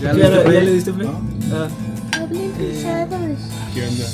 [0.00, 0.64] ¿Ya, ¿Ya, le diste ya play?
[0.64, 1.06] le diste play?
[1.08, 1.56] ¿No?
[1.56, 1.68] Ah.
[3.74, 4.06] ¿Qué onda?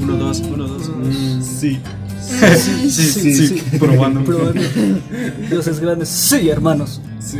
[0.00, 0.88] Uno, dos, uno, dos.
[0.88, 1.80] Mm, sí.
[2.22, 3.62] Sí, sí, sí.
[3.78, 4.24] Probando.
[4.24, 4.60] probando.
[5.48, 6.06] Dios es grande.
[6.06, 7.00] Sí, hermanos.
[7.20, 7.38] Sí.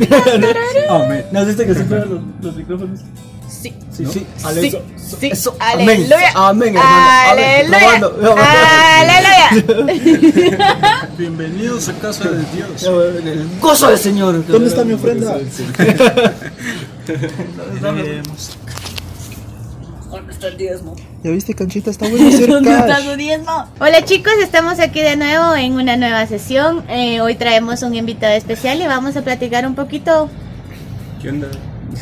[0.89, 1.25] Amén.
[1.31, 2.99] ¿No has visto que siempre los, los micrófonos?
[3.47, 3.73] Sí.
[3.91, 4.11] Sí, sí.
[4.11, 4.81] Sí, Aleluya.
[4.97, 5.55] sí, Eso.
[5.59, 5.89] Amén.
[5.89, 6.31] aleluya.
[6.35, 8.11] Amén, hermano.
[8.17, 8.99] Aleluya.
[8.99, 11.09] Aleluya.
[11.17, 12.81] Bienvenidos a casa de Dios.
[12.81, 14.45] Ya, El gozo del Señor.
[14.47, 15.37] ¿Dónde está mi ofrenda?
[20.09, 20.95] ¿Dónde está el diezmo?
[21.23, 21.89] ¿Ya viste, Canchita?
[21.91, 23.05] Está bueno hacer ¿Dónde está cash.
[23.05, 23.65] su diezmo?
[23.79, 26.83] Hola chicos, estamos aquí de nuevo en una nueva sesión.
[26.89, 30.29] Eh, hoy traemos un invitado especial y vamos a platicar un poquito.
[31.21, 31.47] ¿Qué onda?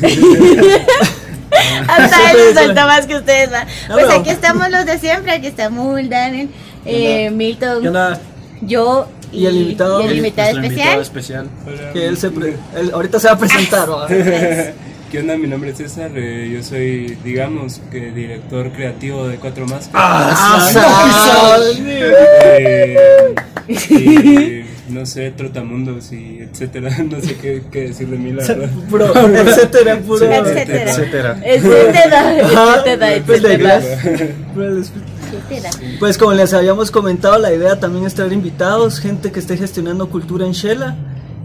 [1.88, 3.50] Hasta él soltó más que ustedes.
[3.90, 5.32] Pues aquí estamos los de siempre.
[5.32, 6.48] Aquí está Mul, Daniel,
[6.84, 8.20] eh, Milton, ¿Qué onda?
[8.62, 10.02] yo Y el invitado.
[10.02, 11.48] y el invitado Nuestro especial.
[11.92, 12.30] Que él se.
[12.30, 13.88] pre- él ahorita se va a presentar.
[15.12, 15.36] ¿Qué onda?
[15.36, 16.10] Mi nombre es César.
[16.14, 19.92] eh, yo soy, digamos, que director creativo de Cuatro Máscaras.
[19.94, 21.58] Ah,
[23.68, 26.90] Eh, y, no sé, trotamundos y etcétera.
[27.10, 28.70] No sé qué, qué decir de mí, la verdad.
[28.88, 30.24] Puro, etcétera, puro.
[30.24, 30.90] Etcétera.
[30.90, 31.38] Etcétera.
[31.44, 33.14] Etcétera.
[33.16, 33.80] Etcétera.
[34.54, 34.92] pues.
[35.50, 35.70] Etcétera.
[36.00, 40.08] Pues como les habíamos comentado, la idea también es traer invitados, gente que esté gestionando
[40.08, 40.96] cultura en Shela.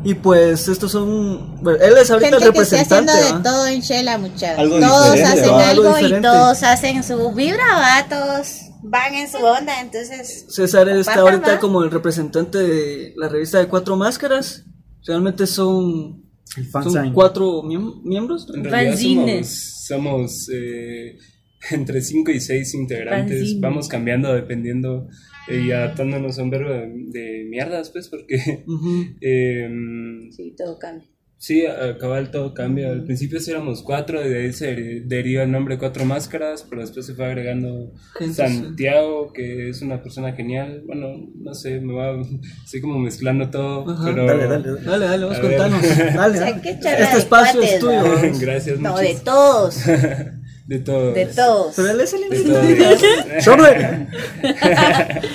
[0.09, 3.11] Y pues estos son, bueno, él es ahorita Gente el que representante.
[3.11, 4.59] haciendo de todo en Shela, muchachos.
[4.59, 5.69] Algo Todos hacen ¿va?
[5.69, 8.47] algo, Algo y todos hacen su vibra, va, todos
[8.83, 10.45] van en su onda, entonces.
[10.47, 11.59] César está ahorita ¿va?
[11.59, 14.63] como el representante de la revista de Cuatro Máscaras.
[15.05, 16.23] Realmente son,
[16.55, 18.47] El son cuatro miem- miembros.
[18.55, 19.47] En realidad somos,
[19.87, 21.17] somos eh,
[21.71, 23.59] entre 5 y 6 integrantes.
[23.59, 25.07] Vamos cambiando dependiendo
[25.49, 29.05] y adaptándonos a un verbo de, de mierdas, pues, porque Ujú.
[29.21, 31.07] em, Sí, todo cambia.
[31.37, 32.89] sí, a cabal todo cambia.
[32.89, 36.65] Al principio sí éramos cuatro, y de ahí se deri- deriva el nombre Cuatro Máscaras,
[36.69, 40.83] pero después se fue agregando Gente, Santiago, que es una persona genial.
[40.85, 42.19] Bueno, no sé, me va,
[42.65, 44.03] estoy como mezclando todo, Ajá.
[44.05, 44.25] pero...
[44.25, 44.81] Dale, dale, dale.
[44.83, 45.81] Dale, dale, vos contanos.
[45.81, 46.61] Dale, O sea, dale.
[46.71, 47.93] Este espacio es cuates, tuyo.
[47.93, 48.01] ¿va?
[48.31, 48.39] ¿va?
[48.39, 49.77] Gracias, No, muchas- de todos.
[50.67, 51.15] de todos.
[51.15, 51.73] De todos.
[51.75, 53.41] Pero él es el.
[53.41, 54.07] Sobre.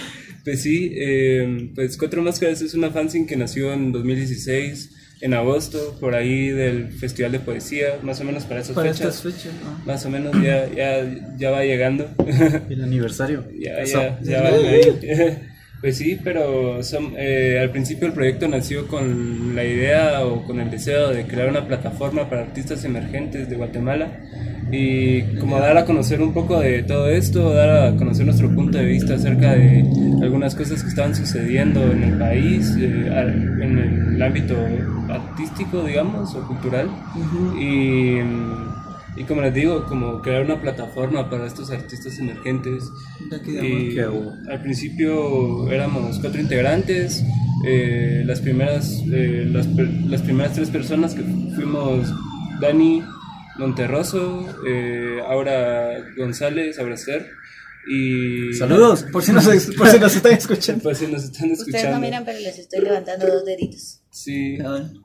[0.45, 4.91] Pues sí, eh, pues Cuatro Máscaras es una fanzine que nació en 2016,
[5.21, 9.15] en agosto, por ahí del Festival de Poesía, más o menos para esas Para fechas.
[9.15, 9.53] estas fechas.
[9.63, 9.85] ¿no?
[9.87, 11.05] Más o menos ya, ya,
[11.39, 12.11] ya va llegando.
[12.69, 13.45] El aniversario.
[13.57, 15.39] ya, ya, ya ahí.
[15.81, 20.61] Pues sí, pero son, eh, al principio el proyecto nació con la idea o con
[20.61, 24.21] el deseo de crear una plataforma para artistas emergentes de Guatemala
[24.73, 28.79] y como dar a conocer un poco de todo esto, dar a conocer nuestro punto
[28.79, 29.85] de vista acerca de
[30.23, 33.07] algunas cosas que estaban sucediendo en el país, eh,
[33.61, 33.79] en
[34.15, 34.57] el ámbito
[35.09, 36.89] artístico, digamos, o cultural.
[37.61, 38.21] Y
[39.15, 42.91] y como les digo, como crear una plataforma para estos artistas emergentes.
[43.47, 47.25] Y al principio éramos cuatro integrantes.
[47.65, 51.23] eh, las, primeras, eh, las, las primeras tres personas que
[51.55, 52.13] fuimos
[52.61, 53.03] Dani
[53.63, 57.27] Monterroso, eh, Aura González, Abracer.
[57.89, 59.45] Y Saludos, por si nos,
[59.77, 60.83] por si nos están escuchando.
[60.85, 61.79] Pues si nos están escuchando.
[61.79, 64.01] Ustedes no miran, pero les estoy levantando dos deditos.
[64.11, 64.57] Sí.
[64.59, 65.03] Bueno,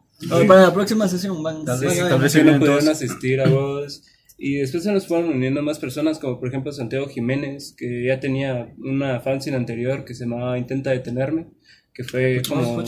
[0.47, 1.65] Para la próxima sesión van.
[1.65, 2.31] Tal Sí, vez- a tal ver.
[2.31, 4.03] vez no pudieron asistir a vos.
[4.39, 8.19] Y después se nos fueron uniendo más personas, como por ejemplo Santiago Jiménez, que ya
[8.19, 11.47] tenía una fanzine anterior que se llamaba Intenta Detenerme,
[11.97, 12.83] que fue como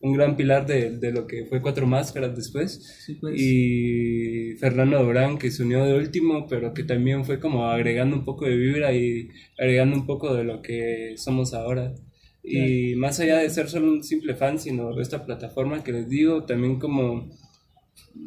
[0.00, 3.02] un gran pilar de, de lo que fue Cuatro Máscaras después.
[3.04, 3.34] Sí, pues.
[3.36, 8.24] Y Fernando Durán, que se unió de último, pero que también fue como agregando un
[8.24, 9.28] poco de vibra y
[9.58, 11.96] agregando un poco de lo que somos ahora.
[12.44, 16.44] Y más allá de ser solo un simple fan, sino esta plataforma que les digo,
[16.44, 17.30] también como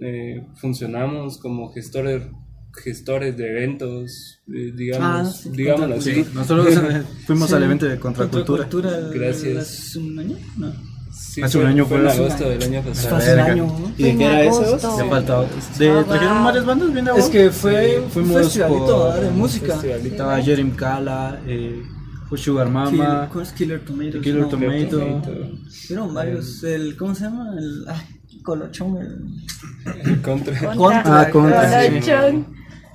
[0.01, 2.23] eh, funcionamos como gestores
[2.83, 6.13] gestores de eventos, eh, digamos, Ah, sí, digámoslo así.
[6.13, 7.55] Sí, nosotros eh, fuimos Sí.
[7.55, 8.63] al evento de Contracultura.
[8.67, 9.57] Contracultura Gracias.
[9.57, 10.37] hace un año?
[10.57, 10.73] No.
[11.11, 13.15] Sí, Hace un año fue fue en agosto del año pasado.
[13.15, 13.63] Hace.
[13.97, 14.61] ¿Y de qué era eso?
[14.61, 14.97] agosto.
[14.99, 15.57] Ya falta otro.
[15.79, 19.21] De, trajeron varias bandas bien Es que fue un fuimos festivalito por- ¿verdad?
[19.21, 19.73] de música.
[19.73, 20.07] Festivalito.
[20.09, 21.81] Estaba Jerim Kala, eh,
[22.29, 24.21] fue Sugar Mama, Kill- ¿cómo es Killer Tomatoes.
[24.23, 24.99] Killer no, Tomato.
[24.99, 25.31] Tomato.
[25.87, 26.63] Fueron varios.
[26.63, 27.53] El, ¿Cómo se llama?
[27.57, 28.01] El ay,
[28.43, 28.97] Colochón.
[30.05, 30.75] El, Contra.
[30.75, 31.21] Contra.
[31.21, 31.69] Ah, Contra.
[31.71, 32.47] Colochón.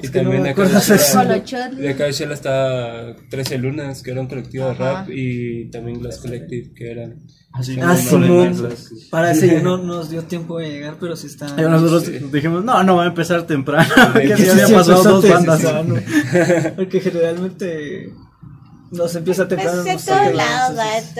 [0.02, 0.62] Y Es que no también acá,
[1.70, 6.18] de acá de está 13 Lunas, que era un colectivo de rap, y también Glass
[6.18, 7.20] Collective, que eran...
[7.52, 8.90] Así, Ah, letras.
[9.10, 11.46] Para ese no nos dio tiempo de llegar, pero sí está.
[11.58, 12.18] Y nosotros Sí.
[12.32, 15.30] dijimos, no, no va a empezar temprano, porque Sí, ya había Sí, pasado dos antes,
[15.30, 15.60] bandas.
[15.60, 16.72] temprano.
[16.76, 18.10] Porque generalmente
[18.92, 19.80] nos empieza temprano.
[19.80, 20.78] Es en nos todos lados,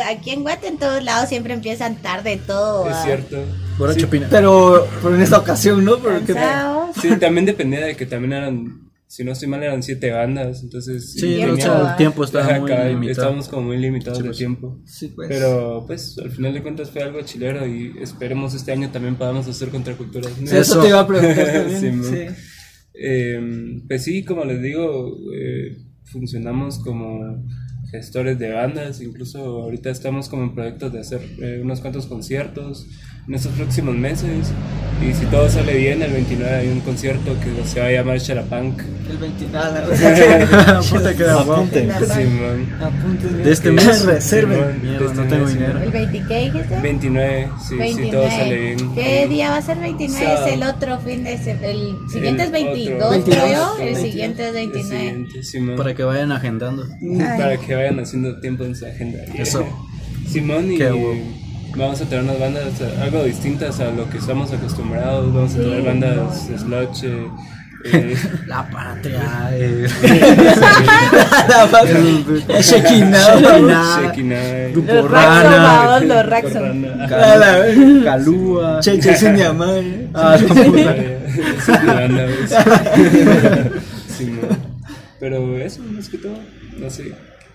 [0.09, 2.89] aquí en Guate en todos lados siempre empiezan tarde todo.
[2.89, 3.39] Es cierto.
[3.79, 4.29] Borracho Sí, Pina.
[4.31, 5.99] Pero, pero en esta ocasión, ¿no?
[5.99, 6.97] Porque Cansados.
[7.01, 11.13] Sí, también dependía de que también eran, si no estoy mal, eran siete bandas, entonces...
[11.15, 13.11] Sí, Tiempo, o sea, el tiempo estaba Ajá, muy limitado.
[13.11, 14.39] Estábamos como muy limitados Sí, de pues.
[14.39, 14.79] tiempo.
[14.85, 15.29] Sí, pues.
[15.29, 19.49] Pero pues al final de cuentas fue algo chilero y esperemos este año también podamos
[19.49, 20.29] hacer contracultura.
[20.45, 22.05] Sí, eso te iba a preguntar también.
[22.05, 22.27] Sí.
[22.95, 27.43] Eh, pues sí, como les digo, eh, funcionamos como
[27.93, 32.87] gestores de bandas, incluso ahorita estamos como en proyectos de hacer eh, unos cuantos conciertos
[33.29, 34.53] en estos próximos meses
[35.01, 38.21] y si todo sale bien, el 29 hay un concierto que se va a llamar
[38.21, 38.81] Charapunk.
[39.11, 39.47] El 20.
[39.53, 41.25] Ah, la- Puta que.
[41.25, 41.89] Apunten.
[43.43, 44.05] De este mes.
[44.05, 44.81] Reserven.
[44.85, 45.83] Este no tengo mes, dinero.
[45.83, 46.81] ¿El 20 qué dijiste?
[46.81, 48.95] 29, sí, si todo sale bien.
[48.95, 50.25] ¿Qué día va a ser 29?
[50.25, 50.47] Sábado.
[50.47, 51.67] Es el otro fin de semana.
[51.67, 53.25] El siguiente El es 22, otro.
[53.25, 53.73] creo 22, yo.
[53.79, 54.03] El 22.
[54.03, 54.99] siguiente es El 29.
[55.01, 55.77] siguiente, Simón.
[55.77, 56.87] Para que vayan agendando.
[57.39, 59.19] para que vayan haciendo tiempo en su agenda.
[59.35, 59.67] Eso.
[60.29, 60.79] Simón y.
[61.77, 65.33] vamos a traer unas bandas eh, algo distintas a lo que estamos acostumbrados.
[65.33, 67.05] Vamos a traer bandas sludge.
[67.07, 67.27] eh,
[67.85, 68.17] eh,
[68.47, 69.51] La patria.
[69.53, 69.87] eh.
[72.61, 74.01] Shekinah.
[74.01, 75.43] Shekinah, Grupo Los Rana.
[75.43, 76.61] Raxo, vamos, los Raxo.
[76.61, 77.05] Rana.
[77.33, 78.05] A la vez.
[78.05, 78.81] Calúa.
[78.85, 79.79] Cheche sin llamar.
[79.79, 80.09] eh.
[80.15, 80.97] Ah, la.
[85.19, 86.39] Pero eso, más que todo,
[86.79, 87.13] no sé,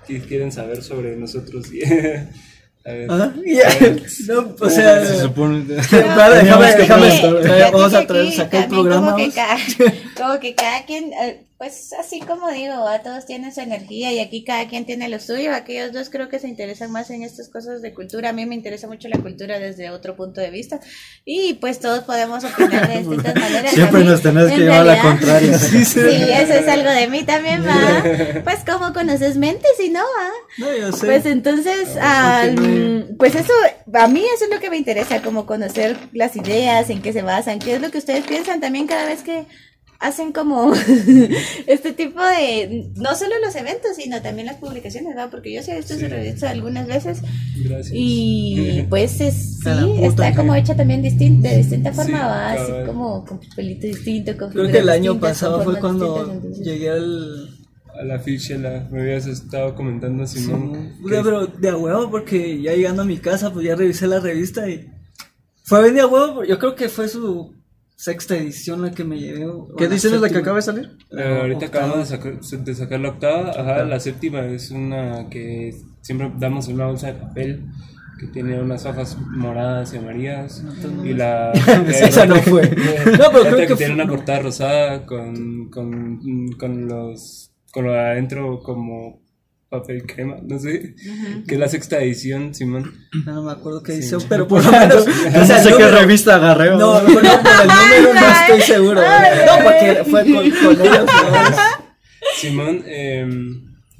[0.08, 1.68] ¿qué quieren saber sobre nosotros?
[2.88, 3.12] A ver.
[3.12, 3.70] Ajá, ya.
[4.28, 5.06] No, o sea.
[5.06, 5.66] Se supone.
[6.16, 7.70] Vale, déjame, déjame.
[7.74, 9.12] Vamos a traer, sacar el programa.
[9.12, 9.58] Como que, cada,
[10.16, 14.20] como que cada quien, eh, pues así como digo, a todos tienen su energía y
[14.20, 15.56] aquí cada quien tiene lo suyo.
[15.56, 18.30] Aquellos dos creo que se interesan más en estas cosas de cultura.
[18.30, 20.80] A mí me interesa mucho la cultura desde otro punto de vista.
[21.26, 23.72] Y pues todos podemos opinar de distintas maneras.
[23.72, 25.58] Siempre mí, nos tenés en que llevar a la contraria.
[25.88, 28.44] Sí, eso es algo de mí también, va.
[28.44, 30.30] Pues como conoces mentes y no, va.
[30.60, 31.08] No, yo sé.
[31.08, 31.90] Pues entonces,
[33.18, 33.54] pues eso,
[33.94, 37.24] a mí eso es lo que me interesa, como conocer las ideas, en qué se
[37.24, 39.48] basan, qué es lo que ustedes piensan también cada vez que
[40.00, 40.74] hacen como
[41.68, 45.30] este tipo de, no solo los eventos, sino también las publicaciones, ¿verdad?
[45.32, 46.02] Porque yo sí he visto Sí.
[46.02, 47.22] su revista algunas veces
[47.64, 47.92] Gracias.
[47.94, 49.70] y pues es, sí,
[50.04, 53.88] está que- como hecha también distinta, de distinta forma, Sí, va, así como con pelito
[53.88, 57.50] distinto, con Creo que el año pasado fue cuando llegué al.
[58.00, 60.24] A la ficha la, me habías estado comentando.
[60.24, 64.06] Puta, que- pero de a huevo, porque ya llegando a mi casa, pues ya revisé
[64.06, 64.88] la revista y.
[65.64, 67.56] Fue bien de a huevo, porque yo creo que fue su
[67.98, 69.46] sexta edición la que me llevé.
[69.78, 70.98] ¿Qué edición es la que acaba de salir?
[71.12, 75.74] Eh, ahorita acabamos de sacar, de sacar la octava, ajá, la séptima es una que
[76.02, 77.66] siempre damos en una bolsa de papel
[78.20, 80.64] que tiene unas hojas moradas y amarillas
[81.04, 81.52] y la
[81.88, 82.62] Esa no fue.
[83.06, 87.86] No, pero otra creo que tiene fue- una portada rosada con, con, con los con
[87.86, 89.22] lo de adentro como
[89.70, 90.96] papel crema, no sé,
[91.48, 92.94] que es la sexta edición, Simón.
[93.26, 93.98] No me acuerdo qué Sí.
[94.00, 95.06] edición, pero por lo menos.
[95.08, 96.70] No o sea, sé el qué número- revista agarré.
[96.72, 97.02] No, ¿o?
[97.02, 97.28] por, por el
[97.68, 99.02] número no estoy seguro.
[99.02, 101.06] No, porque fue con, con ellos.
[101.06, 101.88] ¿no?
[102.38, 103.28] Simón, eh,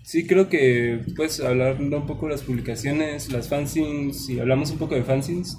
[0.04, 4.78] sí creo que pues hablando un poco de las publicaciones, las fanzines, si hablamos un
[4.78, 5.58] poco de fanzines,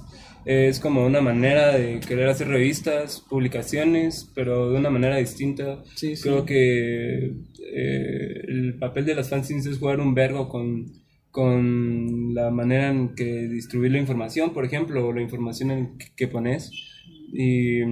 [0.49, 5.84] es como una manera de querer hacer revistas, publicaciones, pero de una manera distinta.
[5.94, 6.22] Sí, sí.
[6.22, 7.34] Creo que
[7.70, 10.87] eh, el papel de las fanzines es jugar un vergo con,
[11.31, 16.06] con la manera en que distribuir la información, por ejemplo, o la información en que,
[16.17, 16.70] que pones.
[17.31, 17.82] Y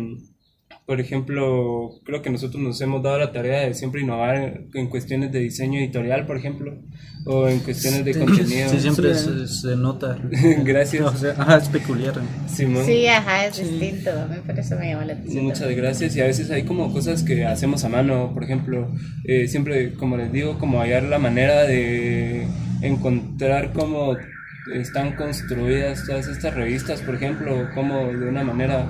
[0.86, 5.32] por ejemplo, creo que nosotros nos hemos dado la tarea de siempre innovar en cuestiones
[5.32, 6.74] de diseño editorial, por ejemplo,
[7.26, 8.68] o en cuestiones de contenido.
[8.68, 9.30] Sí, siempre Sí.
[9.48, 10.16] se, se nota.
[10.64, 11.02] Gracias.
[11.04, 12.14] O sea, ajá, es peculiar.
[12.48, 12.84] Simón.
[12.86, 15.44] Sí, ajá, es distinto, a mí por eso me llama la atención.
[15.44, 18.88] Muchas gracias y a veces hay como cosas que hacemos a mano, por ejemplo,
[19.24, 22.46] eh, siempre, como les digo, como hallar la manera de
[22.82, 24.16] encontrar cómo
[24.72, 28.86] están construidas todas estas revistas, por ejemplo, cómo de una manera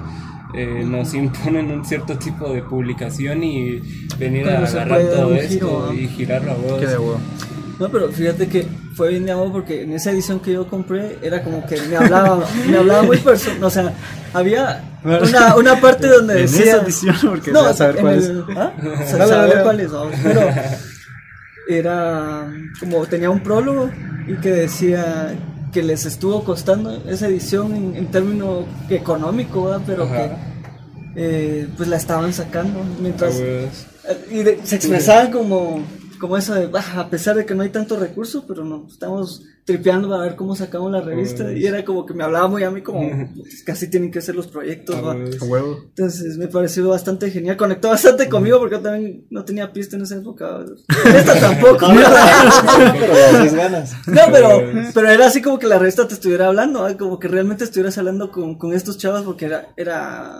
[0.54, 3.80] eh, nos imponen un cierto tipo de publicación y
[4.18, 6.80] venir a agarrar todo esto y girarlo a vos.
[6.80, 7.18] Qué de huevo.
[7.78, 11.18] No, pero fíjate que fue bien de amor porque en esa edición que yo compré
[11.22, 13.92] era como que me hablaba, me hablaba muy personal, o sea,
[14.32, 16.64] había una, una parte donde En decía...
[16.64, 18.56] esa edición, porque no, a saber cuál el- es.
[18.56, 18.72] ¿Ah?
[19.06, 19.62] Saber dale.
[19.62, 19.90] cuál es,
[20.22, 20.40] pero
[21.68, 22.48] era
[22.80, 23.90] como tenía un prólogo
[24.26, 25.34] y que decía
[25.76, 29.82] que les estuvo costando esa edición en, en término económico, ¿verdad?
[29.86, 30.16] pero Ajá.
[30.16, 30.30] que
[31.16, 33.86] eh, pues la estaban sacando mientras A huevos.
[34.30, 35.80] y de- se expresaban como,
[36.16, 39.42] como eso de, "Bah, a pesar de que no hay tanto recurso, pero no, estamos
[39.64, 41.42] tripeando a ver cómo sacamos la revista.
[41.42, 41.58] Pues.
[41.58, 43.00] Y era como que me hablaba muy a mí como,
[43.36, 44.94] "Pues, casi tienen que ser los proyectos.
[44.94, 45.14] A ¿va?".
[45.14, 45.42] huevos.
[45.42, 45.78] A huevo.
[45.88, 47.56] Entonces me pareció bastante genial.
[47.56, 50.64] Conectó bastante conmigo porque yo también no tenía pista en esa época.
[51.16, 51.88] Esta tampoco.
[54.06, 54.62] No, pero,
[54.94, 58.30] pero era así como que la revista te estuviera hablando, como que realmente estuvieras hablando
[58.30, 60.32] con, con estos chavos porque era, era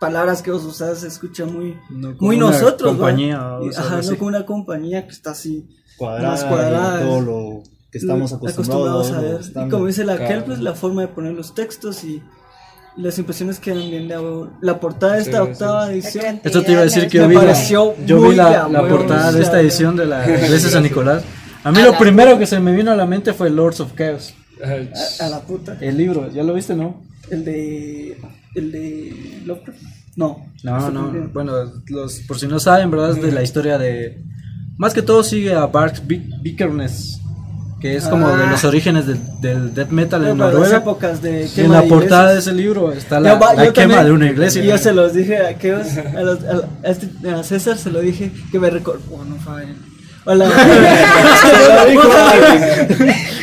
[0.00, 4.00] palabras que vos usás se escucha muy, No como muy una nosotros, compañía o Ajá,
[4.02, 7.00] no como una compañía que está así Cuadrada, más cuadrada.
[7.02, 9.40] y todo lo que estamos acostumbrados, a ver.
[9.66, 10.34] Y como dice la Claro.
[10.34, 12.22] Kel, pues la forma de poner los textos y
[12.96, 14.50] las impresiones quedan bien de huevo.
[14.62, 15.92] La portada de esta Sí, octava sí.
[15.92, 16.40] edición.
[16.42, 17.54] Esto te iba a decir que yo vi la,
[18.06, 21.22] yo vi la, la portada o de esta edición de la iglesia de San Nicolás.
[21.62, 23.92] A mí A lo primero que se me vino a la mente fue Lords of
[23.94, 24.34] Chaos.
[24.64, 25.76] A, a la puta.
[25.80, 27.02] El libro, ¿ya lo viste, no?
[27.30, 28.18] El de.
[28.54, 29.42] El de.
[29.46, 29.78] Lovecraft.
[30.16, 30.46] No.
[30.64, 31.02] No, no.
[31.04, 31.32] también.
[31.32, 31.52] Bueno,
[31.88, 33.10] los, por si no saben, ¿verdad?
[33.16, 34.22] Es de la historia de.
[34.76, 37.18] Más que todo sigue a Bart Vikernes,
[37.80, 38.50] que es como de Ah.
[38.50, 40.76] los orígenes del, del death metal en para las Noruega.
[40.78, 43.72] épocas de Y en quema la de portada de ese libro está la, va- la
[43.72, 44.64] quema también- de una iglesia.
[44.64, 48.00] Y yo se los dije a aquellos, a, los, a, este- a César se lo
[48.00, 49.00] dije que me recordó.
[49.12, 49.36] Oh, no.
[50.26, 50.50] Hola.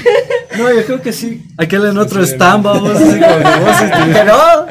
[0.58, 1.46] no, yo creo que sí.
[1.58, 4.68] Aquel en otro Sí, stand, vamos, así como que vos, este, no.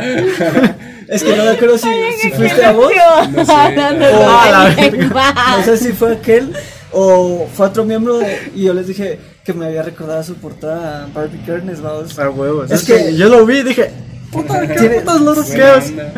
[1.09, 1.89] Es que no me acuerdo si,
[2.21, 2.91] si fuiste a vos.
[3.33, 3.53] No sé.
[3.53, 6.53] Ah, la No sé si fue aquel
[6.93, 11.05] o fue otro miembro de- y yo les dije que me había recordado su portada
[11.05, 12.19] a Barbie Kernes, vamos.
[12.19, 12.71] a huevos.
[12.71, 13.91] Es Es que- que yo lo vi y dije,
[14.33, 15.87] puta, ¿qué Chaos?
[15.91, 16.13] onda.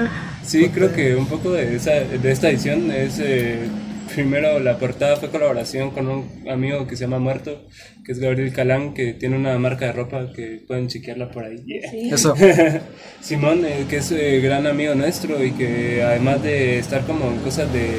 [0.47, 3.69] Sí, creo que un poco de, esa, de esta edición es eh,
[4.23, 7.69] primero la portada fue colaboración con un amigo que se llama Muerto,
[8.05, 11.65] que es Gabriel Calán, que tiene una marca de ropa que pueden chequearla por ahí.
[12.11, 12.35] Eso.
[13.21, 17.39] Simón, eh, que es eh, gran amigo nuestro y que además de estar como en
[17.39, 17.91] cosas de,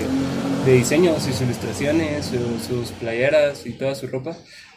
[0.66, 4.36] de diseño, sus ilustraciones, su- sus playeras y toda su ropa,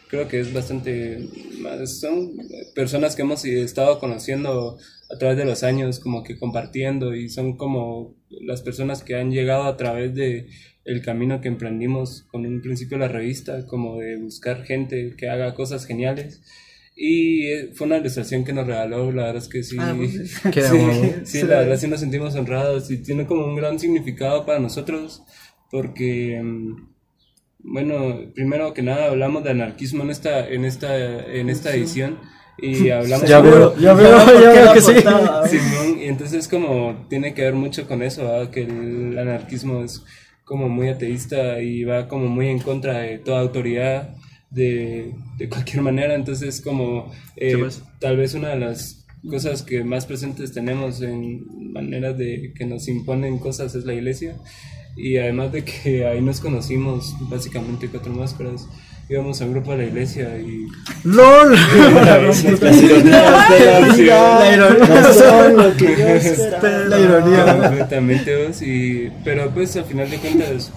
[0.08, 1.26] creo que es bastante...
[1.58, 2.32] más- Son
[2.74, 4.78] personas que hemos estado conociendo
[5.12, 9.30] a través de los años, como que compartiendo y son como las personas que han
[9.32, 10.46] llegado a través de
[10.84, 15.28] el camino que emprendimos con un principio de la revista, como de buscar gente que
[15.28, 16.42] haga cosas geniales.
[16.94, 19.76] Y eh, fue una ilustración que nos regaló, la verdad es que sí.
[19.78, 20.78] Ah, pues, Qué sí,
[21.24, 25.22] sí, la verdad sí nos sentimos honrados y tiene como un gran significado para nosotros
[25.70, 26.88] porque, mm,
[27.60, 32.18] bueno, primero que nada hablamos de anarquismo en esta, en esta, en esta edición
[32.58, 34.92] y hablamos Ya veo, ya veo, ¿por qué ya veo que sí.
[35.48, 38.50] Simón, y entonces como tiene que ver mucho con eso, ¿verdad?
[38.50, 40.04] que el anarquismo es
[40.52, 44.14] como muy ateísta y va como muy en contra de toda autoridad
[44.50, 47.56] de, de cualquier manera, entonces como eh,
[47.98, 52.86] tal vez una de las cosas que más presentes tenemos en maneras de que nos
[52.86, 54.36] imponen cosas es la iglesia.
[54.94, 58.68] Y además de que ahí nos conocimos básicamente cuatro máscaras
[59.12, 60.66] íbamos a un grupo de la iglesia y
[61.04, 61.50] ¡LOL!
[61.56, 63.32] De la.
[66.88, 67.44] La ironía.
[67.44, 70.70] La completamente vos, y pero pues al final de cuentas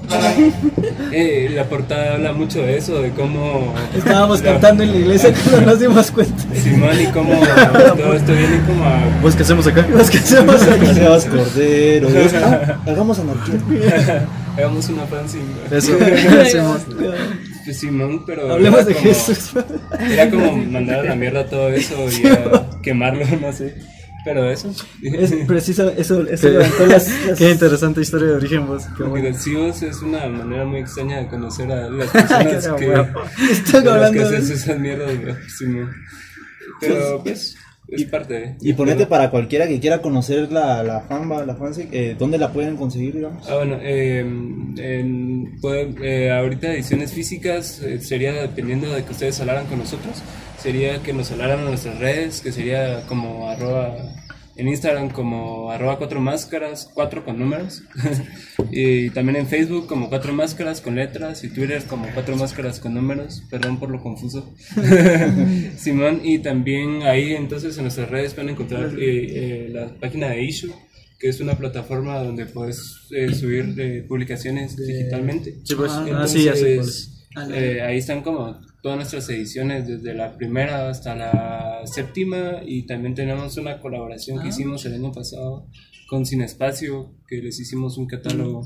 [1.11, 5.71] eh, la portada habla mucho de eso de cómo Estábamos cantando en la iglesia cuando
[5.71, 6.43] nos dimos cuenta.
[6.55, 7.33] Simón y cómo
[7.97, 9.85] todo esto viene como a Pues, ¿qué hacemos acá?
[9.89, 10.87] Los que hacemos aquí.
[10.87, 12.09] Sebas Cordero.
[12.09, 14.27] Dios, ah, hagamos anarquía.
[14.57, 15.97] hagamos una fanzine Eso,
[16.41, 16.81] hacemos.
[17.65, 19.51] Pues Simón pero Hablemos era de como- Jesús.
[20.09, 23.75] era como mandar a la mierda todo eso y a quemarlo no sé
[24.23, 28.83] pero eso Es preciso, eso, eso levantó las, las- Qué interesante historia de origen, vos.
[28.97, 33.05] Diversivos es una manera muy extraña de conocer a las personas que.
[33.51, 35.11] Están hablando que de haces esas mierdas.
[35.55, 35.87] Sí, no.
[36.81, 37.55] Pero pues
[37.87, 38.55] es parte.
[38.61, 42.51] Y ponete para cualquiera que quiera conocer la, la fanba, la fanfic, eh, ¿dónde la
[42.51, 43.47] pueden conseguir, digamos?
[43.49, 49.39] Ah, bueno, eh, en- puede- eh, ahorita ediciones físicas eh, sería dependiendo de que ustedes
[49.39, 50.21] hablaran con nosotros,
[50.57, 53.95] sería que nos hablaran en nuestras redes, que sería como arroba,
[54.57, 57.83] en Instagram como arroba cuatro máscaras, cuatro con números,
[58.71, 62.93] y también en Facebook como cuatro máscaras con letras, y Twitter como cuatro máscaras con
[62.93, 64.53] números, perdón por lo confuso.
[65.77, 70.43] Simón, y también ahí entonces en nuestras redes pueden encontrar eh, eh, la página de
[70.43, 70.73] Issue,
[71.19, 75.55] que es una plataforma donde puedes eh, subir eh, publicaciones digitalmente.
[75.63, 75.91] Sí, pues.
[75.93, 77.57] Ah, Ah, sí, ya sé Entonces, cuál es.
[77.61, 83.15] eh, ahí están como todas nuestras ediciones, desde la primera hasta la séptima, y también
[83.15, 84.43] tenemos una colaboración Ah.
[84.43, 85.65] que hicimos el año pasado
[86.07, 88.61] con Sin Espacio, que les hicimos un catálogo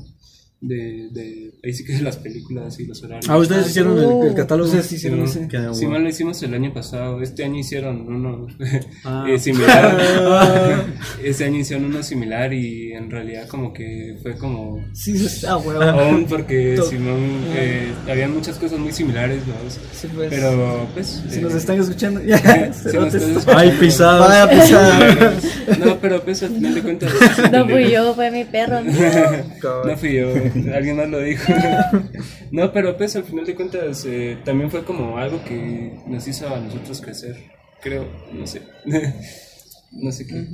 [0.61, 3.29] de, de ahí sí que de las películas y los horarios.
[3.29, 4.69] Ah, ustedes hicieron el, el catálogo.
[4.69, 5.73] Sí hicieron Sí, bueno.
[5.73, 7.21] Sí, mal lo hicimos el año pasado.
[7.21, 8.47] Este año hicieron uno
[9.05, 9.25] Ah.
[9.29, 9.97] eh, similar.
[11.23, 15.55] este año hicieron uno similar y en realidad como que fue como Sí, sí, está
[15.57, 15.81] huevo.
[15.81, 17.19] aún porque Simón
[17.55, 19.53] eh, había muchas cosas muy similares, ¿no?
[19.93, 20.29] Sí, pues.
[20.29, 22.37] Pero pues si eh, nos están escuchando, ya.
[22.37, 23.15] si nos cerotes.
[23.15, 24.19] están escuchando, Ay, pisado.
[24.27, 25.33] Vaya pisada.
[25.79, 27.11] No, pero pues al final de cuentas
[27.51, 28.81] No fui yo, fue mi perro.
[28.81, 30.27] No fui yo,
[30.75, 31.53] alguien más lo dijo.
[32.51, 36.53] No, pero pues al final de cuentas eh, también fue como algo que nos hizo
[36.53, 37.35] a nosotros crecer,
[37.81, 38.61] creo, no sé.
[39.91, 40.45] No sé qué.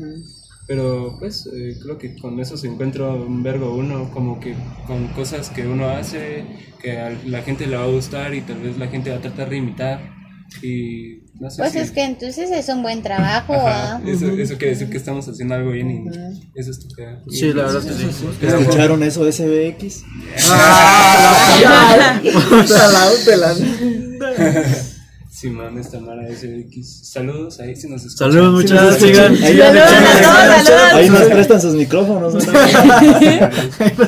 [0.68, 4.56] Pero pues eh, creo que con eso se encuentra un verbo uno, como que
[4.88, 6.46] con cosas que uno hace,
[6.82, 9.22] que a la gente le va a gustar y tal vez la gente va a
[9.22, 10.00] tratar de imitar.
[10.62, 14.01] Y no sé Pues si- es que entonces es un buen trabajo, Ajá, ¿ah?
[14.06, 17.20] eso, eso quiere decir que estamos haciendo algo bien y eso es tu idea.
[17.30, 18.25] Sí, la verdad es que sí.
[18.48, 20.04] ¿Escucharon eso de SBX?
[22.24, 23.56] Puta, la de la-
[25.30, 27.10] Simón, esta Mara SX.
[27.12, 28.32] Saludos ahí si nos escuchan.
[28.32, 28.92] Saludos, Sí, muchachos.
[28.92, 29.32] nos sigan.
[29.44, 29.92] Ahí, Saludos a
[30.24, 30.94] todos, saludos.
[30.94, 32.34] ahí nos prestan sus micrófonos.
[32.34, 32.42] ¿no?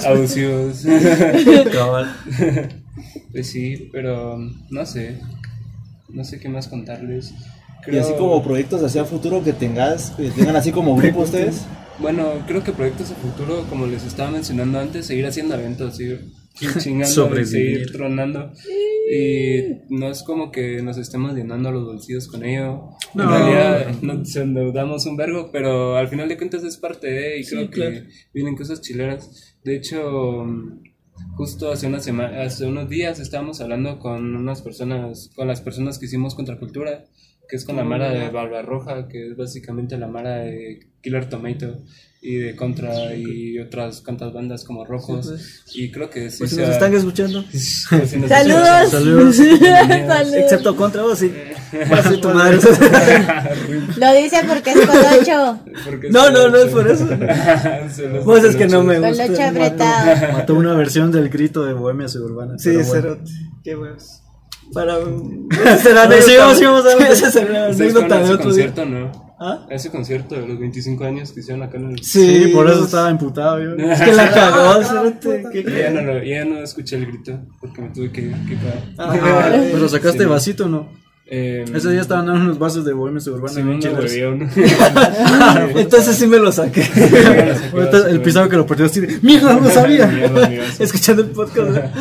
[0.09, 0.77] Abusivos.
[1.73, 2.15] Cabal.
[3.33, 4.37] Pues sí, pero
[4.69, 5.19] no sé.
[6.09, 7.31] No sé qué más contarles.
[7.87, 11.65] Y así Creo- como proyectos hacia futuro que tengas, que tengan así como grupo ustedes.
[11.99, 16.25] Bueno, creo que proyectos a futuro, como les estaba mencionando antes, seguir haciendo eventos, seguir
[16.79, 18.51] chingando y seguir tronando.
[19.11, 22.89] Y no es como que nos estemos llenando los bolsillos con ello.
[23.13, 23.29] En No.
[23.29, 27.55] realidad nos endeudamos un vergo, pero al final de cuentas es parte de, y Sí,
[27.55, 27.95] creo que claro.
[28.33, 29.55] vienen cosas chileras.
[29.63, 30.45] De hecho,
[31.35, 35.99] justo hace una semana, hace unos días estábamos hablando con unas personas, con las personas
[35.99, 37.05] que hicimos Contracultura,
[37.47, 41.81] que es con la Mara de Barbarroja, que es básicamente la Mara de Killer Tomato
[42.19, 45.25] y de Contra y otras cuantas bandas como Rojos.
[45.25, 45.75] Sí, pues.
[45.75, 47.43] Y creo que sí Pues si nos están escuchando.
[47.51, 48.89] pues si nos Saludos.
[48.91, 49.35] Saludos.
[50.07, 50.33] Saludos.
[50.33, 51.31] Excepto contra vos, sí.
[52.21, 52.57] Tu madre.
[53.97, 55.59] Lo dice porque es colocho.
[55.85, 57.07] Porque No, no, no es por eso.
[58.25, 59.49] Vos es que no me Colocho gusta.
[59.49, 60.33] apretado.
[60.33, 62.57] Mató una versión del grito de Bohemia Suburbana.
[62.57, 63.01] Sí, pero bueno.
[63.01, 63.31] cerote.
[63.63, 64.23] Qué huevos.
[64.73, 64.95] Para.
[65.77, 66.21] Será A ver, anécdota.
[66.23, 67.13] sigamos, sigamos, adelante.
[67.13, 68.65] Esa será ¿Ustedes fueron anécdota a de ese otro día.
[68.67, 69.27] concierto, no?
[69.39, 69.67] ¿Ah?
[69.69, 72.03] A ese concierto de los 25 años que hicieron acá en el...
[72.03, 73.75] Sí, por eso estaba emputado yo.
[73.77, 75.43] Es que la cagó, cerote.
[75.53, 78.57] ¿Qué Yo ya no, lo- ya no escuché el grito porque me tuve que, que
[78.57, 78.83] parar.
[78.97, 80.25] Ah, Pero sacaste Sí.
[80.25, 80.89] vasito, ¿no?
[81.29, 83.53] Eh, Ese día estaban dando unos vasos de Bohemia Suburbana.
[84.07, 84.21] sí.
[85.75, 86.83] Entonces sí me lo saqué.
[88.09, 90.07] El pisado que lo perdió así de ¡Mierda, no sabía!
[90.07, 90.83] Mierda, mi vaso.
[90.83, 91.93] Escuchando el podcast.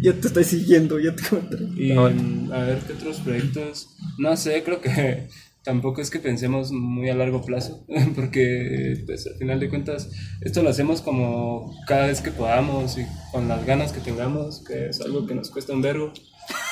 [0.00, 1.56] Yo te estoy siguiendo, yo te comenté.
[1.76, 3.88] Y mm, a ver qué otros proyectos.
[4.18, 5.26] No sé, creo que
[5.64, 10.62] tampoco es que pensemos muy a largo plazo, porque pues al final de cuentas esto
[10.62, 15.00] lo hacemos como cada vez que podamos y con las ganas que tengamos, que es
[15.00, 16.12] algo que nos cuesta un verbo.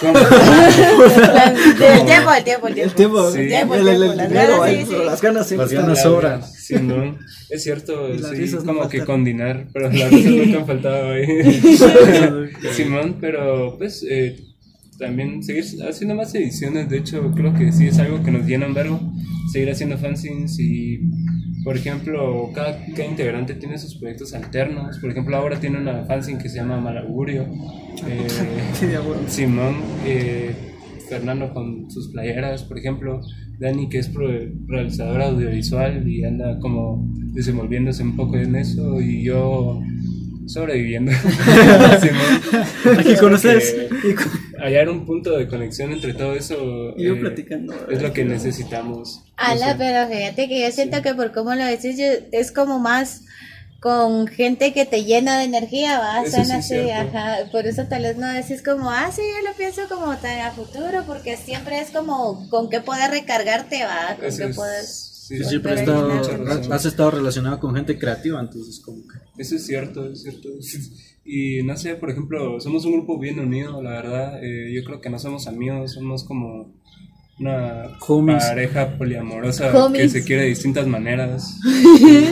[0.00, 3.31] Como- El tiempo, el tiempo, el El tiempo.
[3.33, 3.40] Sí.
[3.40, 5.83] el, tiempo, el, tiempo, las ganas, sí, las ganas siempre Las están.
[5.87, 6.42] ganas sobran.
[6.44, 7.18] Sí, no,
[7.50, 9.07] es cierto, sí, risas no como que faltan.
[9.16, 11.26] condinar, pero las risas nunca han faltado ahí.
[12.72, 14.37] Simón, pero pues eh,
[14.98, 18.66] también seguir haciendo más ediciones, de hecho creo que sí es algo que nos llena
[18.66, 19.00] un verbo,
[19.52, 21.00] seguir haciendo fanzines y
[21.64, 26.38] por ejemplo cada, cada integrante tiene sus proyectos alternos, por ejemplo ahora tiene una fanzine
[26.42, 27.42] que se llama Malaugurio,
[28.07, 28.27] eh.
[29.29, 30.55] Simón, eh,
[31.09, 33.21] Fernando con sus playeras, por ejemplo,
[33.59, 34.29] Dani que es pro-
[34.66, 39.81] realizador audiovisual y anda como desenvolviéndose un poco en eso y yo
[40.47, 41.12] sobreviviendo.
[42.01, 42.99] Simón.
[42.99, 43.75] Aquí conoces.
[44.03, 44.14] Que
[44.61, 46.57] Hallar un punto de conexión entre todo eso
[46.97, 47.75] Y yo eh, platicando.
[47.90, 49.21] es lo que necesitamos.
[49.27, 49.75] No Ala, sé.
[49.79, 53.23] pero fíjate que yo siento que por cómo lo decís, yo- es como más
[53.81, 57.85] con gente que te llena de energía, va, Eso Son sí así, ajá, por eso
[57.88, 61.37] tal vez no decís como, ah, sí, yo lo pienso como tan a futuro, porque
[61.37, 65.25] siempre es como con qué poder recargarte, va, con Eso qué es- puedes...
[65.29, 69.18] sí, siempre has estado, has estado relacionado con gente creativa, entonces como que...
[69.40, 70.49] Eso es cierto, es cierto.
[71.31, 74.43] Y no sé, por ejemplo, somos un grupo bien unido, la verdad.
[74.43, 76.73] Eh, yo creo que no somos amigos, somos como
[77.38, 78.45] una Homies.
[78.47, 80.03] pareja poliamorosa Homies.
[80.03, 81.55] que se quiere de distintas maneras.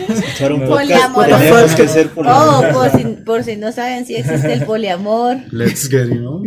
[0.09, 0.61] Escuchar un.
[0.61, 2.73] Tenemos que ser Oh, poliamorosos.
[2.73, 5.37] por si, por si no saben si existe el poliamor.
[5.53, 6.43] Let's get it, ¿no?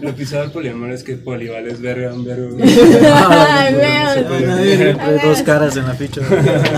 [0.00, 2.56] Lo pisado del poliamor es que polival es verga, un vergo.
[2.62, 4.98] Ay, veo.
[5.00, 6.20] Hay dos caras en la ficha.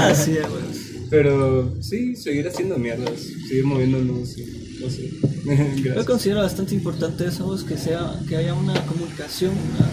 [0.09, 0.63] Así es, güey.
[1.11, 5.11] Pero sí, seguir haciendo mierdas, seguir moviéndonos, y no sé.
[5.97, 9.89] Yo considero bastante importante eso, que sea que haya una comunicación, una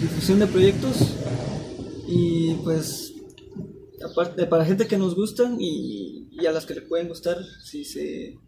[0.00, 0.96] difusión de proyectos.
[2.08, 3.14] Y pues
[4.04, 7.84] aparte para gente que nos gustan y, y a las que le pueden gustar si
[7.84, 8.38] se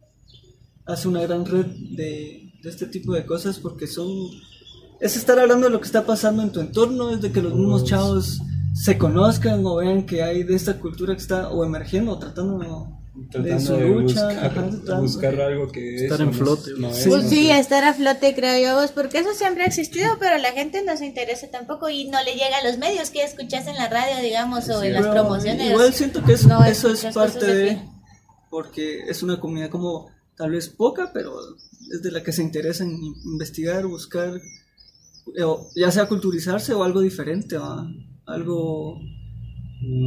[0.86, 4.08] hace una gran red de, de este tipo de cosas porque son
[5.00, 7.54] es estar hablando de lo que está pasando en tu entorno, es de que los
[7.54, 8.40] mismos chavos
[8.84, 12.58] se conozcan o vean que hay de esta cultura que está o emergiendo o tratando
[13.32, 16.70] de su de lucha, buscar, ajá, tratando- buscar algo que Estar eso en no- flote.
[16.78, 17.08] no es, Sí.
[17.08, 17.58] Pues no sí, sé.
[17.58, 20.96] estar a flote, creo yo, vos, porque eso siempre ha existido, pero la gente no
[20.96, 24.22] se interesa tampoco y no le llega a los medios que escuchas en la radio,
[24.22, 25.70] digamos, o en las promociones.
[25.70, 27.82] Igual siento que es- No eso es parte de.
[28.50, 31.34] Porque es una comunidad como tal vez poca, pero
[31.92, 32.92] es de la que se interesa en
[33.24, 34.32] investigar, buscar,
[35.36, 37.84] eh, o ya sea culturizarse o algo diferente, ¿va?
[38.28, 39.00] Algo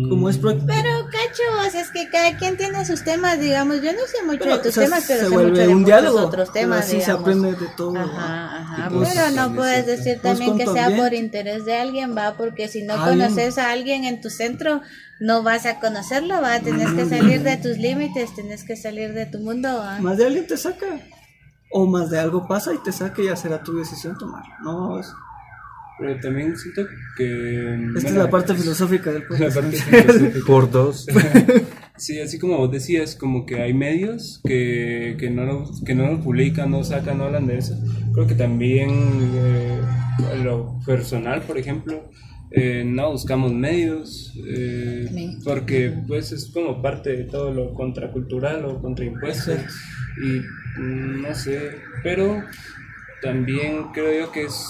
[0.10, 3.78] como es Pero, cacho, o sea, es que cada quien tiene sus temas, digamos.
[3.82, 5.62] Yo no sé mucho Pero, de tus o sea, temas, pero se sé vuelve mucho
[5.62, 7.22] de un diálogo, otros temas, así se digamos.
[7.22, 7.98] aprende de todo.
[7.98, 8.90] Ajá, ajá.
[8.90, 11.00] Pues, pero no puedes se- decir pues, también que sea también.
[11.02, 13.20] por interés de alguien, va, porque si no Ah, bien.
[13.22, 14.82] conoces a alguien en tu centro,
[15.22, 16.60] no vas a conocerlo, va.
[16.60, 20.00] Tienes que salir de tus límites, tienes que salir de tu mundo, va.
[20.02, 21.00] Más de alguien te saca.
[21.72, 24.44] O más de algo pasa y te saca y ya será tu decisión tomar.
[24.62, 25.14] No, es-
[26.02, 26.86] Pero también siento
[27.16, 27.76] que...
[27.96, 29.56] esta es bueno, la parte filosófica del la podcast.
[29.56, 30.46] parte filosófica.
[30.48, 31.08] Por dos.
[31.98, 36.08] Sí, así como vos decías, como que hay medios que, que, no, lo, que no
[36.08, 37.76] lo publican, no sacan, no hablan de eso.
[38.16, 38.90] Creo que también
[39.36, 39.80] eh,
[40.44, 42.10] lo personal, por ejemplo,
[42.50, 45.38] eh, no buscamos medios, eh, Sí.
[45.44, 49.52] porque pues es como parte de todo lo contracultural o contraimpuesto.
[50.24, 52.42] Y mm, no sé, pero
[53.22, 54.66] también creo yo que es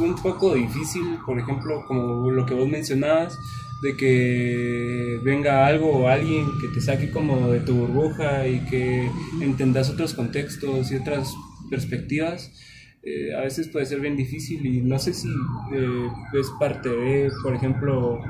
[0.00, 3.38] un poco difícil, por ejemplo, como lo que vos mencionabas,
[3.82, 9.08] de que venga algo o alguien que te saque como de tu burbuja y que
[9.40, 11.34] entendas otros contextos y otras
[11.70, 12.50] perspectivas.
[13.02, 17.30] eh, a veces puede ser bien difícil y no sé si eh, es parte de,
[17.42, 18.20] por ejemplo,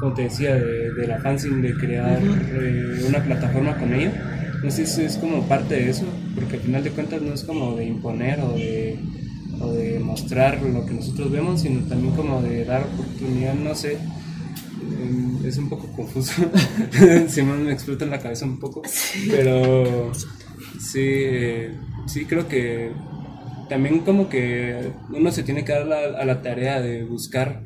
[0.00, 4.10] como te decía, de, de la fanzine, de crear eh, una plataforma con ello.
[4.64, 7.44] No sé si es como parte de eso, porque al final de cuentas no es
[7.44, 8.98] como de imponer o de,
[9.60, 13.92] o de mostrar lo que nosotros vemos, sino también como de dar oportunidad, no sé.
[13.92, 16.32] Eh, Es un poco confuso,
[17.28, 18.82] si más me explota en la cabeza un poco,
[19.30, 20.12] pero
[20.78, 21.24] sí,
[22.06, 22.90] sí creo que
[23.68, 27.62] también como que uno se tiene que dar la- a la tarea de buscar,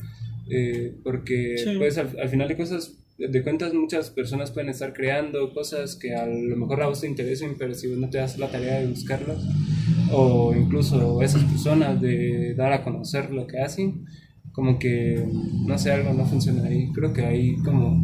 [0.51, 1.71] eh, porque Sí.
[1.79, 6.15] pues al, al final de cosas, de cuentas muchas personas pueden estar creando cosas que
[6.15, 8.81] a lo mejor a vos te interesen, pero si vos no te das la tarea
[8.81, 9.39] de buscarlas,
[10.17, 14.07] o incluso esas personas de dar a conocer lo que hacen,
[14.53, 15.27] como que,
[15.67, 16.91] no sé, algo no funciona ahí.
[16.93, 18.01] Creo que ahí como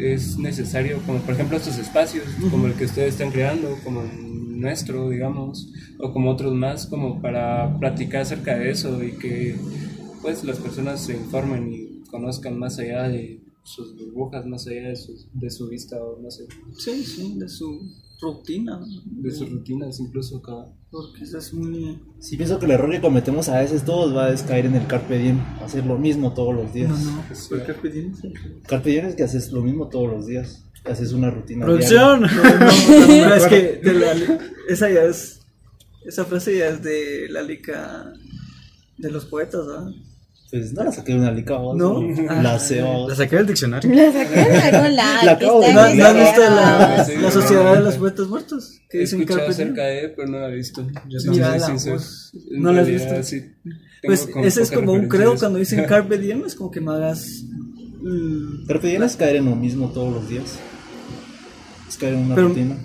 [0.00, 4.60] es necesario, como por ejemplo estos espacios, como el que ustedes están creando, como el
[4.60, 9.56] nuestro, digamos, o como otros más, como para platicar acerca de eso y que
[10.22, 14.96] pues las personas se informen y conozcan más allá de sus burbujas, más allá de
[14.96, 16.46] su, de su vista o no sé,
[16.78, 17.80] Sí, sí, de su
[18.20, 18.80] rutina.
[19.04, 20.72] de sus rutinas incluso cada...
[20.90, 22.00] Porque eso es muy.
[22.20, 24.76] Sí, pienso que el error que cometemos a veces todos va a es caer en
[24.76, 26.88] el carpe diem, hacer lo mismo todos los días.
[26.88, 27.24] No, no.
[27.34, 27.48] Sí.
[27.50, 28.20] ¿Por qué pedimos?
[28.66, 31.66] Carpe diem es que haces lo mismo todos los días, que haces una rutina.
[31.66, 32.22] Producción.
[32.22, 35.40] No, no, no, es que de la esa ya es.
[36.06, 38.12] Esa frase ya es de la lica
[38.96, 39.90] de los poetas, ¿verdad?
[40.50, 42.00] Pues no la saqué de una lica, vos, No.
[42.00, 43.08] La Ah, sé, vos.
[43.10, 43.92] La saqué del diccionario.
[43.92, 45.24] La saqué de algún lado.
[45.26, 48.80] La acabo de- está ¿No, has visto la, Sí, la sociedad de los poetas muertos?
[48.88, 49.68] Que He dicen escuchado carpe diem.
[49.72, 50.86] acerca de, pero no la he visto.
[51.08, 51.96] Yo soy sincero.
[51.96, 53.22] pues, ¿no la has visto?
[53.24, 53.44] sí,
[54.04, 57.26] Pues ese es como un credo cuando dicen carpe diem, es como que me hagas.
[58.00, 60.44] mm, Carpe diem es caer en lo mismo todos los días.
[61.88, 62.76] Es caer en una Pero- rutina.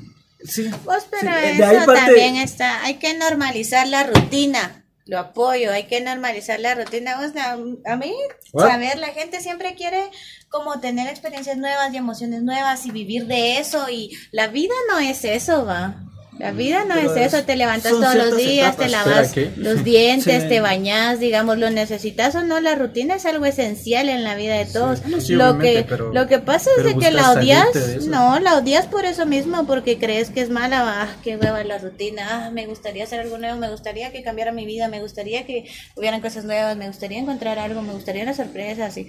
[0.43, 0.67] sí.
[0.83, 2.83] Pues, pero eso también está.
[2.83, 4.80] Hay que normalizar la rutina.
[5.11, 7.19] Lo apoyo, hay que normalizar la rutina.
[7.19, 8.15] O sea, a mí,
[8.53, 8.69] What?
[8.69, 10.09] saber, la gente siempre quiere
[10.47, 13.89] como tener experiencias nuevas y emociones nuevas y vivir de eso.
[13.89, 15.97] Y la vida no es eso, va.
[16.41, 19.83] La vida no Pero es eso, es- te levantas todos los días, te lavas los
[19.83, 20.49] dientes, Sí.
[20.49, 24.55] te bañas, digamos, lo necesitas o no, la rutina es algo esencial en la vida
[24.55, 25.05] de todos.
[25.05, 28.39] No, sí, lo, que, pero- lo que pasa es de que la odias, de no,
[28.39, 32.47] la odias por eso mismo, porque crees que es mala, ah, qué hueva la rutina,
[32.47, 35.65] ah, me gustaría hacer algo nuevo, me gustaría que cambiara mi vida, me gustaría que
[35.95, 39.07] hubieran cosas nuevas, me gustaría encontrar algo, me gustaría una sorpresa, así.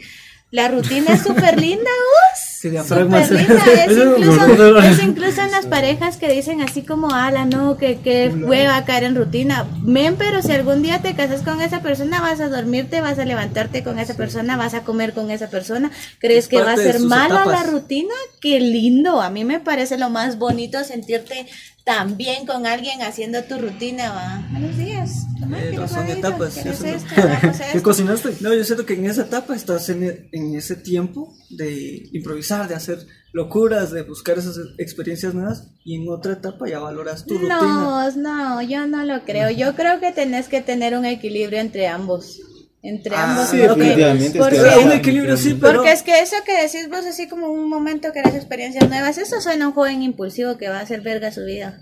[0.53, 2.59] La rutina es súper linda, ¿us?
[2.61, 3.27] Sí, diafragma.
[3.27, 7.79] Súper linda, es incluso, es incluso en las parejas que dicen así como, ala, no,
[7.79, 9.67] que, que hueva caer en rutina.
[9.83, 13.25] Men, pero si algún día te casas con esa persona, vas a dormirte, vas a
[13.25, 15.91] levantarte con esa persona, vas a comer con esa persona.
[16.19, 18.15] ¿Crees Es que va a ser mala la rutina?
[18.39, 19.23] Qué lindo.
[19.23, 21.47] A mí me parece lo más bonito sentirte
[21.85, 24.49] tan bien con alguien haciendo tu rutina, va.
[24.51, 25.27] Buenos días.
[25.55, 26.55] Eh, ¿qué no, son etapas,
[27.73, 28.37] ¿Qué cocinaste?
[28.41, 32.75] No, yo siento que en esa etapa estás en, en ese tiempo de improvisar, de
[32.75, 32.99] hacer
[33.33, 37.59] locuras, de buscar esas experiencias nuevas y en otra etapa ya valoras tu rutina.
[37.59, 39.51] No, no, yo no lo creo.
[39.51, 42.41] Yo creo que tenés que tener un equilibrio entre ambos.
[42.85, 43.49] Entre Ah, ambos.
[43.49, 46.61] sí, porque- definitivamente, porque- estoy de un equilibrio sí, pero Porque es que eso que
[46.63, 50.03] decís vos, así como un momento que las experiencias nuevas, eso suena a un joven
[50.03, 51.79] impulsivo que va a hacer verga su vida.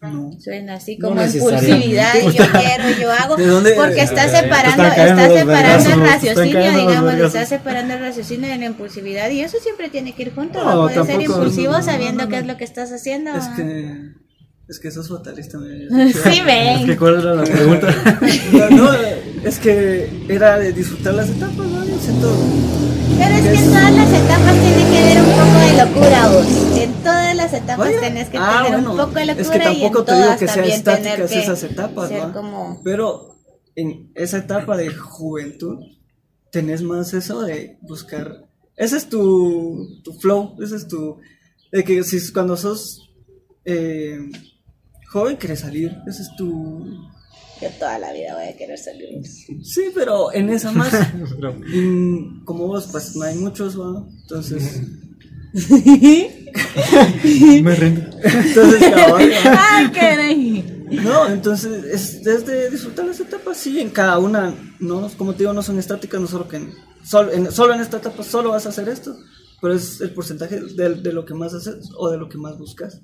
[0.00, 0.32] no.
[0.40, 1.74] Suena así No como necesariamente.
[1.74, 3.36] impulsividad, yo quiero, yo hago.
[3.36, 8.48] ¿De dónde- Porque está Están separando, está separando el raciocinio, digamos, está separando el raciocinio
[8.48, 10.62] de la impulsividad y eso siempre tiene que ir junto.
[10.62, 12.28] No, No, puedes ser tampoco- impulsivo no, no, sabiendo no, no.
[12.30, 13.30] qué es lo que estás haciendo.
[13.34, 14.10] Es que
[14.68, 15.58] es que sos fatalista.
[15.58, 16.86] me- Sí, ven.
[16.86, 17.94] ¿Qué cuál era la pregunta?
[18.52, 18.90] No, no,
[19.44, 21.84] es que era de disfrutar las etapas, ¿no?
[21.98, 22.34] siento.
[23.16, 26.76] Pero es que en todas las etapas tiene que haber un poco de locura vos.
[26.76, 29.60] En todas las etapas tenés que ah, tener un poco de locura es que y
[29.60, 32.80] en tampoco te digo que sean estáticas que esas etapas, como...
[32.82, 33.34] Pero
[33.76, 35.78] en esa etapa de juventud
[36.50, 38.48] tenés más eso de buscar.
[38.76, 41.18] Ese es tu, tu flow, ese es tu.
[41.72, 43.12] De que si cuando sos
[43.64, 44.18] eh,
[45.10, 47.08] joven quieres salir, ese es tu.
[47.60, 49.26] Yo toda la vida voy a querer salir.
[49.26, 50.92] Sí, pero en esa más.
[51.74, 54.04] mm, como vos, pues no hay muchos, ¿va?
[54.22, 54.82] Entonces.
[57.62, 58.02] Me rindo.
[58.22, 59.18] Entonces, ¿va?
[59.18, 60.84] ¡Ay, caray!
[60.90, 65.52] No, entonces es desde disfrutar las etapas, sí, en cada una, no, como te digo,
[65.52, 68.66] no son estáticas, no solo que en, solo, en, solo en esta etapa solo vas
[68.66, 69.16] a hacer esto,
[69.60, 72.58] pero es el porcentaje de, de lo que más haces o de lo que más
[72.58, 73.00] buscas.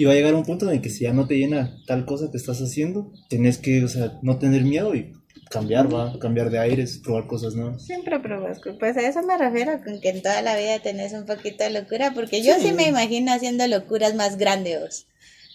[0.00, 2.06] Y va a llegar un punto en el que si ya no te llena tal
[2.06, 5.12] cosa que estás haciendo, tenés que, o sea, no tener miedo y
[5.50, 7.84] cambiar, va, cambiar de aires, probar cosas nuevas.
[7.84, 11.26] Siempre pruebas, pues a eso me refiero, con que en toda la vida tenés un
[11.26, 15.06] poquito de locura, porque yo sí, me imagino haciendo locuras más grandes.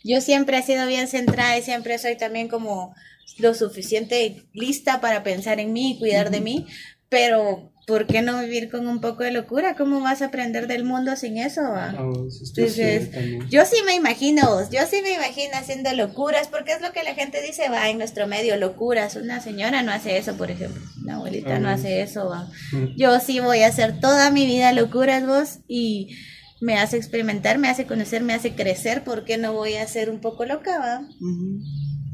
[0.04, 2.94] Yo siempre he sido bien centrada y siempre soy también como
[3.40, 6.68] lo suficiente lista para pensar en mí y cuidar de mí,
[7.10, 9.76] pero ¿por qué no vivir con un poco de locura?
[9.76, 11.62] ¿Cómo vas a aprender del mundo sin eso?
[11.62, 11.90] va?
[11.98, 13.10] Ah, Entonces,
[13.50, 17.14] yo sí me imagino, yo sí me imagino haciendo locuras, porque es lo que la
[17.14, 19.16] gente dice, va, en nuestro medio, locuras.
[19.16, 20.82] Una señora no hace eso, por ejemplo.
[21.04, 21.74] Una abuelita no Ah.
[21.74, 22.50] hace eso, va.
[22.72, 22.96] Mm.
[22.98, 26.16] Yo sí voy a hacer toda mi vida locuras, vos, y
[26.62, 29.04] me hace experimentar, me hace conocer, me hace crecer.
[29.04, 31.02] ¿Por qué no voy a ser un poco loca, va?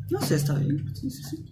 [0.10, 0.84] No sé, está bien.
[0.96, 1.46] Sí, sí, sí.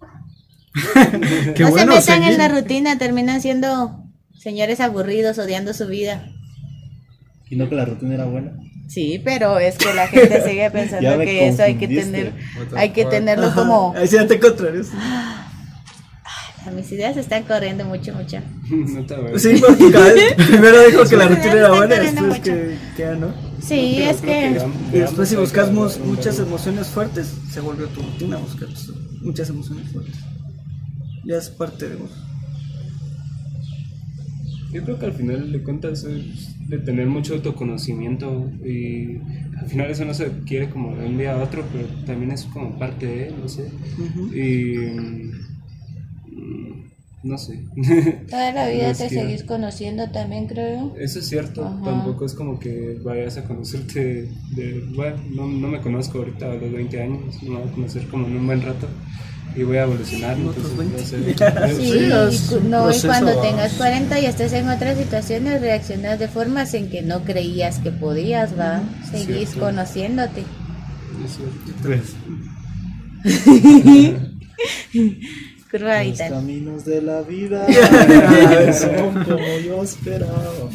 [1.54, 2.32] Qué no bueno se metan seguir.
[2.32, 4.04] en la rutina, terminan siendo
[4.42, 6.26] señores aburridos, odiando su vida.
[7.48, 8.52] Y no que la rutina era buena.
[8.88, 12.32] Sí, pero es que la gente sigue pensando que eso hay que tener,
[12.76, 14.88] hay que tenerlo como Ahí sí ya te contrarias.
[16.66, 18.38] A mis ideas están corriendo mucho, mucho.
[18.70, 21.96] No te voy a- Sí, porque cada vez primero dijo que la rutina era buena
[21.96, 22.42] después mucho.
[22.42, 23.32] que, que ya no.
[23.62, 24.66] Sí, Pero es que...
[24.90, 28.68] Y de después si buscamos muchas emociones fuertes, se vuelve tu rutina buscar
[29.22, 30.14] muchas emociones fuertes.
[31.24, 32.10] Ya es parte de vos.
[34.72, 39.16] Yo creo que al final de cuentas es de tener mucho autoconocimiento y
[39.58, 42.44] al final eso no se quiere como de un día a otro, pero también es
[42.44, 43.68] como parte de, no sé.
[44.32, 44.76] Y
[46.30, 46.90] mm,
[47.24, 47.64] no sé.
[48.30, 50.94] Toda la vida te que- seguís conociendo también, creo.
[50.98, 51.84] Eso es cierto, Ajá.
[51.84, 56.54] tampoco es como que vayas a conocerte de, bueno, no, no me conozco ahorita a
[56.54, 58.86] los 20 años, me voy a conocer como en un buen rato
[59.56, 60.96] y voy a evolucionar, entonces 20.
[61.60, 61.76] no sé.
[61.76, 62.08] Sí, y
[62.68, 63.42] no, y cuando ¿va?
[63.42, 67.90] tengas 40 y estés en otras situaciones, reaccionas de formas en que no creías que
[67.90, 68.82] podías, va.
[69.10, 69.60] Seguís Cierto.
[69.60, 70.44] conociéndote.
[71.24, 71.72] Es cierto.
[75.72, 77.64] Los caminos de la vida
[78.72, 80.68] son como yo esperaba.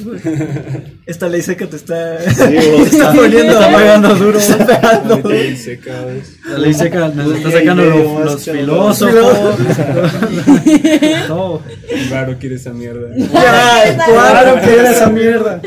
[1.06, 4.40] Esta ley seca te está, Sí, te vos, está poniendo, Está pegando duro.
[4.40, 5.30] está pegando duro.
[5.36, 6.38] bien seca, ¿ves?
[6.50, 8.64] La ley seca nos está sacando los chévere.
[8.64, 9.60] filósofos.
[11.28, 11.62] no.
[12.10, 13.10] Raro quiere esa mierda.
[13.34, 15.62] Ay, Claro que era esa mierda.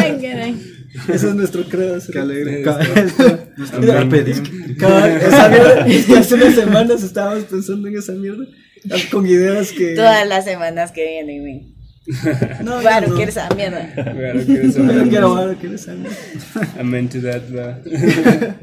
[0.00, 0.66] Ay, caray.
[1.08, 1.98] Ese es nuestro credo.
[2.12, 2.62] Qué alegre.
[2.62, 8.44] Cada- esa mierda, que hace unas semanas estábamos pensando en esa mierda.
[9.10, 9.94] Con ideas que.
[9.94, 11.74] Todas las semanas que vienen, güey.
[12.64, 13.16] No, Claro, no.
[13.16, 13.92] que esa mierda.
[13.96, 15.54] Raro quiere esa mierda.
[15.60, 16.16] que esa mierda.
[16.78, 17.78] Amen to that, va.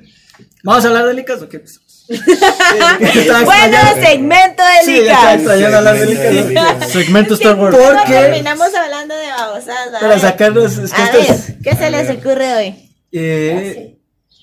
[0.63, 1.61] ¿Vamos a hablar de licas o qué?
[2.07, 5.35] Bueno, segmento de Sí, licas.
[5.35, 6.89] extrañando hablar de licas.
[6.91, 7.75] Segmento Star Wars.
[7.75, 8.11] ¿Por ¿Cómo qué?
[8.13, 10.01] terminamos hablando de babosadas?
[10.01, 10.77] Para sacarnos.
[10.77, 12.91] Es que A ver, ¿qué se les ocurre hoy?
[13.11, 13.96] eh,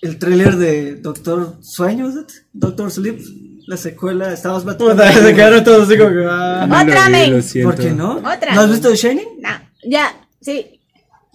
[0.04, 2.14] el tráiler de Doctor Sueños,
[2.52, 3.18] Doctor Sleep,
[3.66, 4.32] la secuela.
[4.32, 6.26] Estábamos Puta, se quedaron todos así como que.
[6.28, 6.66] ah.
[6.68, 7.70] No Otra, siento.
[7.70, 8.16] ¿Por qué no?
[8.18, 8.54] Otra.
[8.54, 9.28] ¿No has visto The Shining?
[9.40, 9.50] No,
[9.88, 10.80] ya, sí.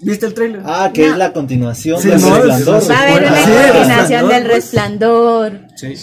[0.02, 0.62] ¿Viste el tráiler?
[0.66, 1.12] Ah, que No.
[1.14, 2.90] es la continuación Sí, del no, resplandor.
[2.92, 4.54] Va a haber una Sí, continuación del pues.
[4.56, 5.60] resplandor.
[5.76, 5.94] Sí.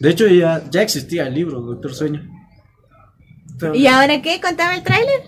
[0.00, 2.22] De hecho, ya, ya existía el libro, Doctor Sueño.
[3.58, 4.40] Pero- ¿Y ahora qué?
[4.42, 5.22] Contame el tráiler.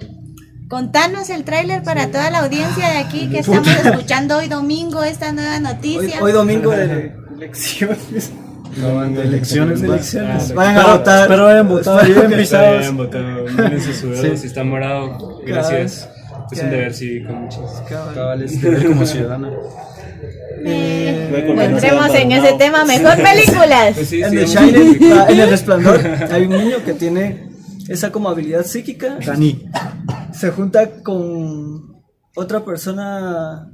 [0.68, 5.33] Contanos el tráiler para toda la audiencia de aquí que estamos escuchando hoy domingo esta
[5.33, 6.22] nueva Hoy, noticia.
[6.22, 8.33] hoy domingo de elecciones.
[8.76, 10.50] No, de elecciones, De elecciones.
[10.50, 11.22] Ah, Vayan a votar.
[11.22, 12.81] espero hayan votado bien pisados.
[12.81, 13.48] bien votado.
[13.98, 14.22] Su dedo.
[14.22, 14.37] Sí.
[14.37, 16.07] Si está morado, gracias.
[16.52, 17.83] Es un deber cívico, muchachos.
[18.14, 19.50] Cabales, ve como ciudadana.
[20.64, 22.85] Eh, no entremos en ese tema.
[22.85, 23.94] Mejor películas.
[23.94, 24.72] Pues sí, en sí, The vamos.
[24.72, 26.00] Shining, ah, en el resplandor,
[26.31, 27.48] hay un niño que tiene
[27.88, 29.16] esa como habilidad psíquica.
[29.24, 29.66] Dani.
[30.38, 32.03] Se junta con
[32.37, 33.68] otra persona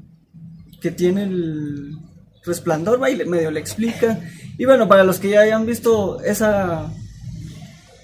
[0.81, 1.99] que tiene el
[2.45, 4.19] resplandor, va y le- medio le explica.
[4.59, 6.91] Y bueno, para los que ya hayan visto esa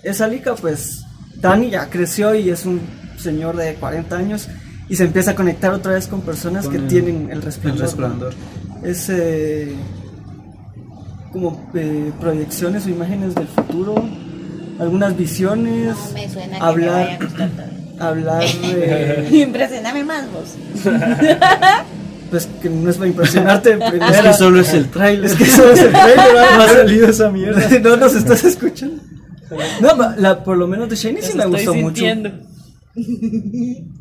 [0.02, 1.04] esa lica, pues
[1.36, 2.80] Dani ya creció y es un
[3.18, 4.48] señor de 40 años
[4.88, 7.42] y se empieza a conectar otra vez con personas Con que el- tienen el El
[7.42, 7.82] resplandor.
[7.82, 8.34] resplandor.
[8.82, 9.74] Es eh,
[11.32, 13.94] como eh, proyecciones o imágenes del futuro,
[14.78, 16.90] algunas visiones, No me suena que Hablar.
[16.96, 17.79] me vaya a gustar.
[18.00, 19.28] Hablar de...
[19.30, 20.54] Impresioname más vos.
[22.30, 25.24] Pues que no es para impresionarte de Es que solo es el trailer.
[25.24, 26.16] Es que solo es el trailer.
[26.56, 27.68] No ha salido esa mierda.
[27.80, 29.02] No nos estás escuchando.
[29.80, 32.04] No, la, por lo menos de Shiny sí me gustó mucho.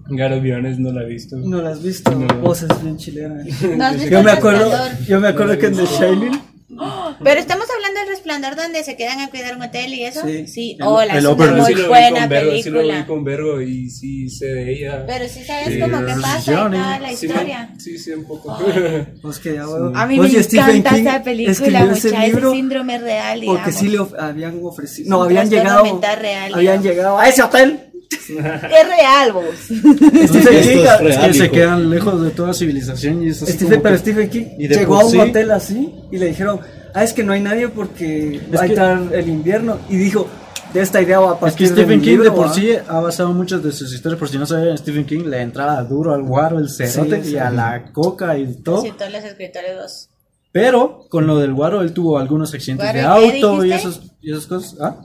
[0.09, 1.37] Garo Viones no la he visto.
[1.37, 2.11] No la has visto.
[2.11, 2.27] No.
[2.41, 3.43] Vos es bien chilena.
[3.75, 4.71] ¿No has visto Yo me acuerdo,
[5.07, 6.41] yo me acuerdo que en The Shining.
[7.23, 10.21] Pero estamos hablando del resplandor donde se quedan a cuidar un hotel y eso.
[10.25, 10.47] Sí.
[10.47, 12.79] Sí, El- hola, el es una muy sí lo vi buena con Vergo, sí lo
[12.79, 13.05] vi película.
[13.07, 15.03] con Vergo y sí sé de ella.
[15.05, 17.69] Pero sí sabes Sí, como que pasa y toda la historia.
[17.77, 18.57] sí, sí, un poco.
[19.21, 19.91] Pues que ya, bueno.
[19.95, 23.61] A mí Vos me encanta King esa película, mucha, ese libro síndrome real, digamos.
[23.61, 25.09] porque sí le of- habían ofrecido.
[25.09, 25.83] No, habían llegado.
[26.19, 26.83] real, habían digamos.
[26.85, 27.88] llegado a ese hotel.
[28.29, 29.43] Es real, vos.
[29.65, 30.85] Stephen King.
[31.07, 33.95] es Es que se quedan lejos de toda civilización y es así Stephen, como pero
[33.95, 36.59] que- Stephen King y llegó a un sí- hotel así y le dijeron,
[36.93, 39.77] ah, es que no hay nadie porque va a que- entrar el invierno.
[39.89, 40.27] Y dijo,
[40.73, 42.53] de esta idea va a Es partir que de Stephen King de por ¿ah?".
[42.53, 45.81] sí ha basado muchas de sus historias, por si no sabían, Stephen King le entraba
[45.83, 47.37] duro al guaro, el cerote Sí, y sí.
[47.37, 48.81] a la coca y todo.
[48.81, 50.09] Sí, todos los escritores dos.
[50.51, 54.31] Pero con lo del guaro él tuvo algunos accidentes ¿Guaro de auto y, esos, y
[54.31, 54.75] esas cosas.
[54.81, 54.95] ¿Ah?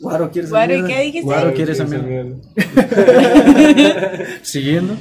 [0.00, 1.22] Guaro, ¿quieres Guaro, ¿y qué dijiste?
[1.22, 2.34] Guaro quiere esa Sí, mierda.
[2.56, 3.92] sí,
[4.42, 4.96] Siguiendo.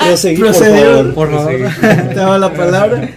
[0.00, 1.14] Proseguí, por favor.
[1.14, 1.60] Por favor.
[2.08, 3.08] Te daba la palabra.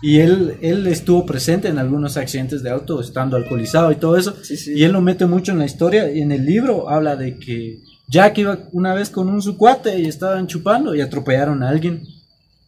[0.00, 4.36] Y él, él estuvo presente en algunos accidentes de auto, estando alcoholizado y todo eso.
[4.42, 4.72] Sí, sí.
[4.76, 6.10] Y él lo mete mucho en la historia.
[6.12, 9.98] Y en el libro habla de que Jack iba una vez con un su cuate
[9.98, 12.02] y estaban chupando y atropellaron a alguien.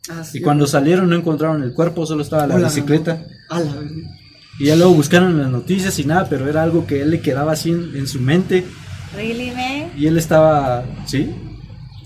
[0.08, 0.38] Ah, sí.
[0.38, 2.66] Y cuando salieron no encontraron el cuerpo, solo estaba la Hola.
[2.68, 3.22] bicicleta.
[3.50, 3.60] A.
[4.60, 7.20] Y ya luego buscaron en las noticias y nada, pero era algo que él le
[7.20, 8.64] quedaba así en, en su mente.
[9.16, 9.90] Really, man?
[9.96, 10.84] Y él estaba.
[11.06, 11.30] ¿Sí?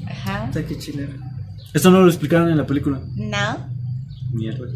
[0.09, 0.47] Ajá.
[0.47, 1.13] Puta, qué chileno.
[1.75, 3.01] Esto no lo explicaron en la película.
[3.17, 3.69] No.
[4.33, 4.67] Mierda.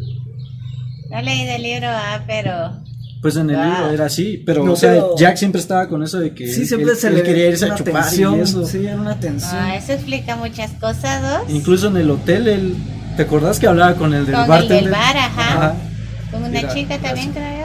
[1.09, 2.83] No leí del libro, ah, pero.
[3.21, 3.65] Pues en el Ah.
[3.79, 6.47] libro era así, pero No, o sea, pero- Jack siempre estaba con eso de que
[6.53, 8.65] Sí, siempre él- se él le quería irse a chupar tensión, y eso.
[8.65, 9.55] Sí, era una tensión.
[9.55, 11.49] Ah, eso explica muchas cosas, dos.
[11.53, 12.75] Incluso en el hotel, él,
[13.17, 14.83] ¿te acordás que hablaba con el del Con el bartender?
[14.83, 15.53] del bar, ajá.
[15.57, 15.75] Ajá.
[16.31, 17.43] Con una Mira, chica también, creo.
[17.43, 17.58] ¿ah?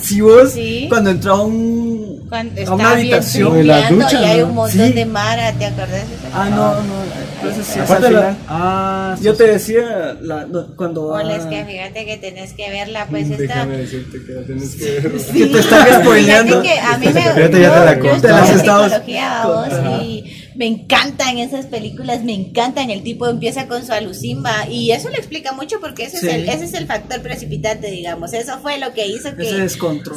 [0.00, 0.86] Si vos, Sí.
[0.88, 2.26] cuando entró a un.
[2.28, 3.66] Cuando a una habitación.
[3.66, 4.92] la ducha, y hay un montón Sí.
[4.92, 6.04] de mara, ¿te acordás?
[6.32, 6.94] Ah, no, no.
[7.42, 8.36] Entonces sí, Aparte la-.
[8.48, 9.38] Ah, sí, Yo sí.
[9.38, 11.06] te decía, la, cuando.
[11.08, 13.36] Hola, es que fíjate que tenés que verla, pues esta.
[13.42, 15.12] Déjame decirte que la tienes que ver.
[15.12, 16.62] que te están spoileando.
[16.62, 19.68] Fíjate que a mí me Fíjate, ya te la yo Te las estabas psicología, vos,
[19.68, 20.02] contando.
[20.02, 22.90] y me encantan esas películas, me encantan.
[22.90, 26.26] El tipo empieza con su alucimba y eso le explica mucho porque ese, Sí.
[26.28, 28.32] es, el, ese es el factor precipitante, digamos.
[28.32, 29.44] Eso fue lo que hizo que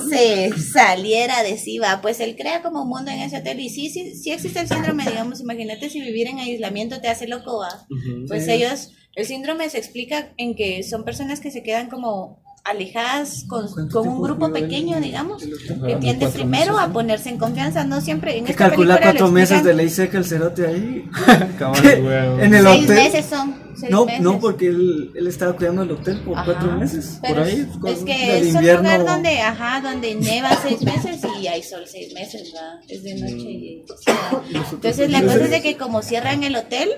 [0.10, 2.00] se saliera de Siva.
[2.02, 4.67] Pues él crea como un mundo en ese hotel y sí, sí, sí existe el
[4.67, 5.41] síndrome, digamos.
[5.41, 7.86] Imagínate si vivir en aislamiento te hace loco, ¿va?
[8.28, 8.52] Pues Sí.
[8.52, 13.71] ellos, el síndrome se explica en que son personas que se quedan como alejadas con,
[13.71, 17.84] ¿Cuánto con un grupo pequeño, digamos, que Ah, tiende primero meses, a ponerse en confianza,
[17.84, 19.77] no siempre en esta calcula película lo cuatro meses explican.
[19.77, 21.10] de ley seca el cerote ahí.
[22.41, 22.95] En el Seis hotel.
[22.95, 24.21] meses son, seis No, meses.
[24.21, 26.45] no, porque él, él estaba cuidando el hotel por Ajá.
[26.45, 27.19] cuatro meses.
[27.21, 27.67] Pero por ahí.
[27.71, 28.82] es- con- es que es un invierno.
[28.82, 32.80] lugar donde, ajá, donde neva seis meses y hay sol seis meses, ¿va?
[32.88, 34.43] Es de noche y sí, ¿va?
[34.71, 36.89] Entonces la cosa es de que como cierran el hotel,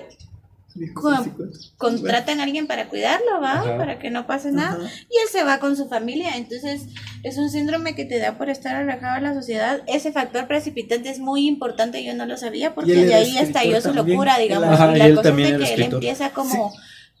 [0.94, 1.32] con-
[1.76, 3.60] contratan a alguien para cuidarlo, ¿va?
[3.60, 3.76] Ajá.
[3.76, 4.76] Para que no pase nada.
[4.76, 4.84] Ajá.
[5.10, 6.36] Y él se va con su familia.
[6.36, 6.86] Entonces,
[7.22, 9.82] es un síndrome que te da por estar alejado de la sociedad.
[9.86, 12.04] Ese factor precipitante es muy importante.
[12.04, 14.68] Yo no lo sabía porque de ahí estalló su locura, digamos.
[14.68, 16.72] Ajá, y la cosa es de que él empieza como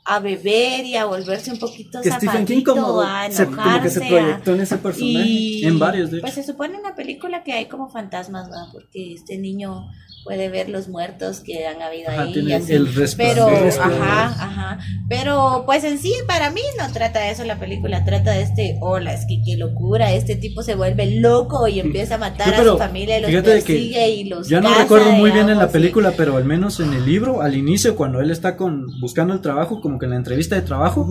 [0.02, 3.90] a beber y a volverse un poquito Que Stephen King como, a se, como que
[3.90, 5.26] se enojarse, a- proyectó en ese personaje.
[5.28, 6.22] y En varios, de hecho.
[6.22, 8.72] Pues se supone en la película que hay como fantasmas, ¿va?
[8.72, 9.88] Porque este niño
[10.24, 12.32] puede ver los muertos que han habido Ajá, ahí.
[12.32, 12.72] tiene y así.
[12.74, 14.78] el Pero, ajá, ajá.
[15.08, 18.04] Pero, pues en sí, para mí no trata de eso la película.
[18.04, 20.12] Trata de este, hola, es que qué locura.
[20.12, 23.30] Este tipo se vuelve loco y empieza a matar Sí, a su familia y los
[23.30, 26.44] de que persigue y los Yo no recuerdo muy bien en la película, pero al
[26.44, 30.06] menos en el libro, al inicio, cuando él está con buscando el trabajo, como que
[30.06, 31.08] en la entrevista de trabajo.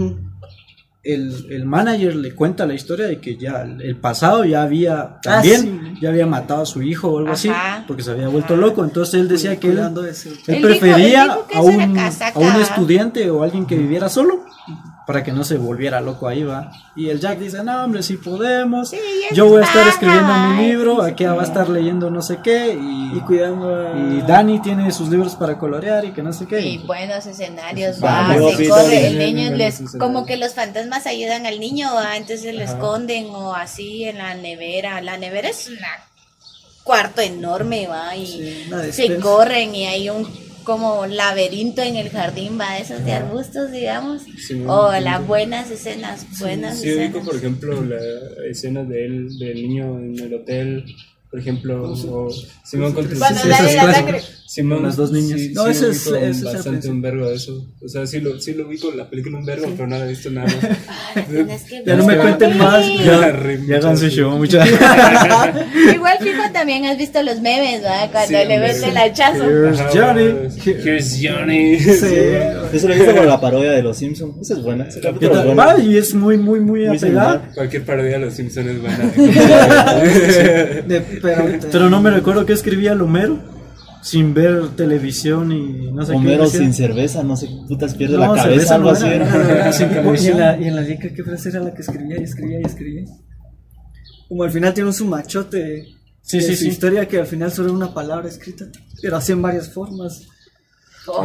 [1.14, 5.62] El, el manager le cuenta la historia de que ya el pasado ya había también,
[5.62, 6.00] sí.
[6.02, 7.50] ya había matado a su hijo o algo así,
[7.88, 8.62] porque se había vuelto Ajá.
[8.62, 8.84] loco.
[8.84, 12.62] Entonces él decía que él, él dijo- prefería él dijo que a, un, a un
[12.62, 14.46] estudiante o alguien que viviera solo
[15.10, 16.72] para que no se volviera loco ahí, va.
[16.96, 18.92] Y el Jack dice, no, hombre, si podemos.
[18.92, 19.00] Sí,
[19.34, 22.38] Yo voy a estar escribiendo mi libro, sí, aquí va a estar leyendo no sé
[22.44, 22.78] qué.
[22.80, 23.98] Y, Y cuidando a...
[23.98, 26.62] y Dani tiene sus libros para colorear y que no sé qué.
[26.62, 31.60] Y buenos escenarios, va, se corre, el niño les, como que los fantasmas ayudan al
[31.60, 32.16] niño, ¿va?
[32.16, 35.02] entonces lo esconden o así en la nevera.
[35.02, 35.88] La nevera es una
[36.84, 42.60] cuarto enorme, va, y Sí, se corren y hay un como laberinto en el jardín,
[42.60, 45.26] va, esos de arbustos, digamos, Sí, o sí, las sí.
[45.28, 47.26] buenas escenas, buenas Sí, escenas.
[47.26, 47.98] por ejemplo, la
[48.48, 50.86] escena de él, del niño en el hotel,
[51.30, 52.32] por ejemplo, o
[52.66, 53.92] Simón Sí, clásico.
[53.94, 54.22] sangre.
[54.48, 55.40] Simón, Las dos niñas.
[55.40, 57.68] Sí, No, sí ese es- el bastante un vergo de eso.
[57.86, 60.10] O sea, sí lo, sí lo ubico la película un vergo, pero no la he
[60.10, 60.56] visto nada más.
[61.16, 61.24] Ay,
[61.70, 63.32] que Ya no me cuenten más, Ya,
[63.68, 64.68] Ya hagan su show, muchas.
[64.68, 68.10] Igual fijo también has visto los memes, ¿va?
[68.12, 69.44] Cuando Sí, le mete el hachazo.
[69.44, 70.34] Here's Johnny.
[70.66, 71.78] Here's Johnny.
[71.80, 72.16] Sí.
[72.74, 74.36] Eso lo he visto con la parodia de Los Simpsons.
[74.42, 74.86] Esa es buena.
[74.88, 75.58] Ese ¿Qué capítulo es.
[75.60, 77.52] Va, y es muy, muy, muy, apegada.
[77.54, 79.12] Cualquier parodia de los Simpsons es buena.
[81.22, 83.40] Pero, Pero no me recuerdo qué escribía el Homero
[84.02, 86.58] sin ver televisión y no sé Homero qué.
[86.58, 89.84] sin cerveza, no sé qué putas pierde No, la cabeza, cerveza algo no así
[90.26, 92.60] y, en la, y en la liga, ¿qué frase era la que escribía y escribía
[92.62, 93.06] y escribía?
[94.30, 95.88] Como al final tiene un sumachote.
[96.22, 96.68] Sí, su sí.
[96.68, 98.66] historia que al final solo era una palabra escrita,
[99.02, 100.28] pero así en varias formas.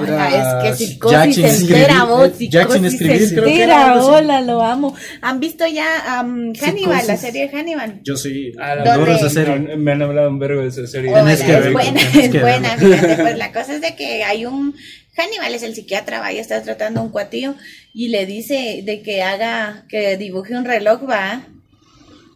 [0.02, 3.86] Era es que psicosis Jackson entera, Escribir, vos, eh, Jackson psicosis Escribir, creo que era
[3.86, 4.94] entera, hola, lo amo.
[5.20, 7.20] ¿Han visto ya am, Hannibal, la Psicosis.
[7.20, 8.00] serie de Hannibal?
[8.02, 8.52] Yo sí.
[8.58, 8.90] Ah, la ¿Dónde?
[8.90, 9.58] adoro esa serie.
[9.58, 11.10] No, me han hablado un vergo de esa serie.
[11.10, 13.94] Hola, Tienes que es ver, buena, es que buena, fíjate, pues la cosa es de
[13.96, 14.74] que hay un,
[15.16, 17.54] Hannibal es el psiquiatra, va, y está tratando a un cuatillo,
[17.92, 21.46] y le dice de que haga, que dibuje un reloj, va,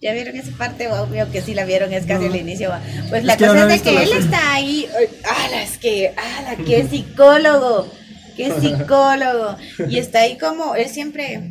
[0.00, 0.86] ¿Ya vieron esa parte?
[0.88, 2.34] Obvio que sí la vieron, es casi No.
[2.34, 2.70] el inicio.
[3.10, 4.18] Pues la cosa no es de que él serie.
[4.20, 4.86] está ahí.
[4.96, 5.62] ay, ¡Hala!
[5.62, 6.56] Es que, ¡hala!
[6.64, 7.90] ¡Qué psicólogo!
[8.36, 9.56] ¡Qué psicólogo!
[9.88, 11.50] Y está ahí como, él siempre,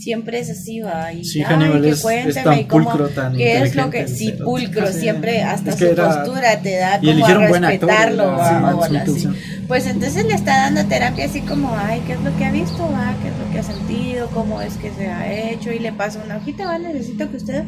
[0.00, 1.12] siempre es así, va.
[1.12, 4.08] Y, Sí, ay, Hannibal que es- es tan cómo- pulcro, tan ¿Qué es lo que,
[4.08, 8.26] sí, pulcro, siempre, hasta Es que su era- postura te da como a actor, respetarlo,
[8.32, 9.28] va, Sí, Mads así.
[9.68, 12.82] Pues entonces le está dando terapia así como, ay, ¿qué es lo que ha visto?
[12.90, 13.14] Va?
[13.22, 14.28] ¿Qué es lo que ha sentido?
[14.34, 15.70] ¿Cómo es que se ha hecho?
[15.72, 17.64] Y le pasa una hojita, va, necesito que usted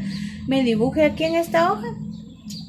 [0.49, 1.87] me dibuje aquí en esta hoja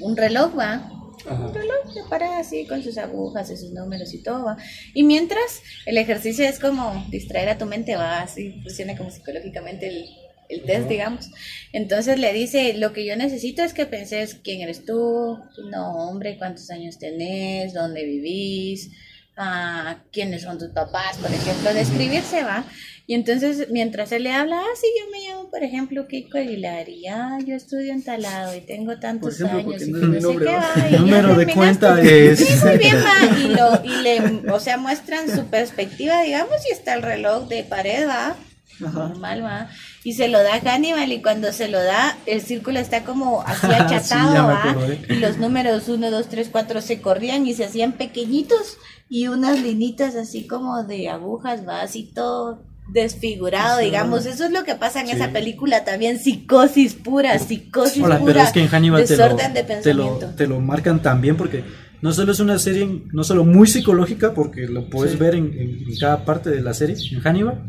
[0.01, 0.89] un reloj, va.
[1.26, 1.45] Ajá.
[1.45, 4.57] Un reloj de pared así con sus agujas y sus números y todo, va.
[4.93, 9.88] Y mientras el ejercicio es como distraer a tu mente, va, así funciona como psicológicamente
[9.88, 10.05] el,
[10.49, 11.30] el test, digamos.
[11.71, 16.38] Entonces le dice, lo que yo necesito es que penses quién eres tú, tu nombre,
[16.38, 18.91] cuántos años tenés, dónde vivís,
[19.38, 22.65] ah, quiénes son tus papás, por ejemplo, describirse, va.
[23.06, 26.88] Y entonces, mientras él le habla, ah, sí, yo me llamo, por ejemplo, Kiko Aguilar,
[26.88, 30.45] y ah, yo estudio en talado y tengo tantos ejemplo, años, y no sé qué,
[30.45, 30.89] ¿va?
[30.89, 31.54] y Número de terminaste.
[31.54, 32.39] cuenta es.
[32.39, 33.39] Sí, muy bien, va.
[33.39, 37.64] Y, lo, y le, o sea, muestran su perspectiva, digamos, y está el reloj de
[37.66, 38.38] pared, va.
[38.86, 38.99] Ajá.
[39.10, 39.70] Normal, va.
[40.06, 43.41] Y se lo da a Hannibal, y cuando se lo da, el círculo está como
[43.41, 44.72] así Sí, achatado, me va.
[44.72, 45.06] acordé.
[45.10, 48.78] Y los números 1, 2, 3, 4 se corrían y se hacían pequeñitos,
[49.10, 54.26] y unas linitas así como de agujas, va, así todo desfigurado, digamos.
[54.26, 58.34] Eso es lo que pasa en esa película también, psicosis pura, psicosis Hola, pura.
[58.34, 60.36] pero es que en Hannibal te lo, desorden de te, lo, pensamiento.
[60.36, 61.64] te lo marcan también porque
[62.02, 65.90] no solo es una serie, no solo muy psicológica, porque lo puedes ver en, en-
[65.90, 67.64] en cada parte de la serie, en Hannibal,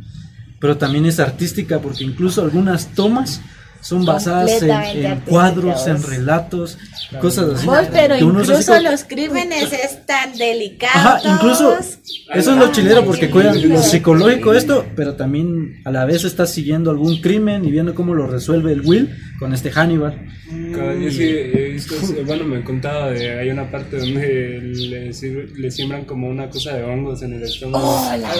[0.60, 3.40] pero también es artística porque incluso algunas tomas
[3.84, 4.70] son basadas en,
[5.04, 6.78] en cuadros, en relatos,
[7.20, 7.66] cosas así.
[7.66, 10.96] Vos, pero que uno incluso como- los crímenes están delicados.
[10.96, 16.04] Ajá, incluso eso es lo chilero porque cuidan lo psicológico esto, pero también a la
[16.06, 20.28] vez está siguiendo algún crimen y viendo cómo lo resuelve el Will con este Hannibal.
[20.74, 21.94] Cada- Yo sí he visto,
[22.26, 25.10] bueno, me contaba de, hay una parte donde le,
[25.56, 28.00] le siembran como una cosa de hongos en el estómago.
[28.08, 28.30] Hola,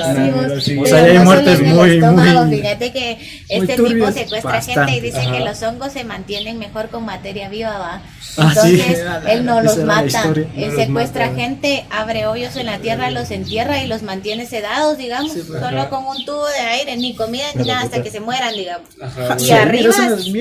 [0.46, 0.78] Una sí.
[0.78, 3.18] O sea, hay muertes muy, muy- Fíjate que
[3.48, 7.78] este tipo secuestra gente y dice que los hongos se mantienen mejor con materia viva,
[7.78, 8.02] va.
[8.36, 8.80] Ah, sí.
[8.80, 10.22] Entonces, él no los mata.
[10.34, 11.36] Él No los secuestra mata.
[11.40, 15.32] gente, abre hoyos en la tierra, los entierra y los mantiene sedados, digamos.
[15.32, 15.90] Solo Ajá.
[15.90, 18.88] con un tubo de aire, ni comida ni nada, hasta que se mueran, digamos.
[19.00, 19.94] Ajá, Y Sí, arriba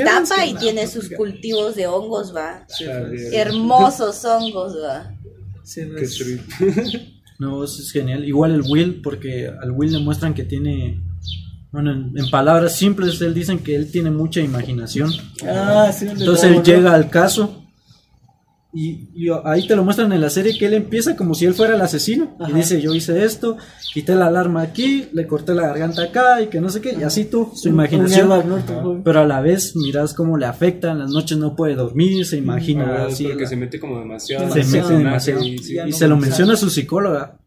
[0.06, 2.66] tapa y tiene pues, sus cultivos de hongos, va.
[2.89, 3.34] Ah, bien.
[3.34, 5.12] Hermosos hongos, va.
[5.64, 6.41] Sí, Qué pues, trip.
[7.39, 8.24] No, eso es genial.
[8.26, 11.02] Igual el Will, porque al Will le muestran que tiene,
[11.74, 15.11] bueno, en, en palabras simples, él dicen que él tiene mucha imaginación.
[15.45, 17.59] Ah, sí, Entonces él llega al caso
[18.76, 21.53] y, y ahí te lo muestran en la serie que él empieza como si él
[21.53, 22.36] fuera el asesino.
[22.47, 23.55] Y dice, yo hice esto,
[23.93, 26.95] quité la alarma aquí, le corté la garganta acá y que no sé qué.
[26.99, 28.30] Y así tú, su imaginación.
[29.03, 32.38] Pero a la vez miras cómo le afecta, en las noches no puede dormir, se
[32.38, 33.26] imagina Ah, así.
[33.26, 34.51] porque la- se mete como demasiado.
[34.51, 35.43] se mete demasiado.
[35.43, 37.38] Y, sí, Ya Y no se lo menciona a su psicóloga,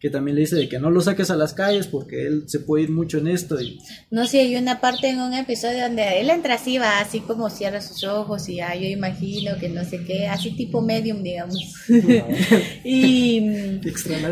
[0.00, 2.60] que también le dice de que no lo saques a las calles porque él se
[2.60, 3.60] puede ir mucho en esto.
[3.60, 3.80] Y
[4.10, 7.50] No sé, hay una parte en un episodio donde él entra así, va así como
[7.50, 11.58] cierra sus ojos y ah, yo imagino que no sé qué, así tipo medium, digamos.
[12.84, 13.80] y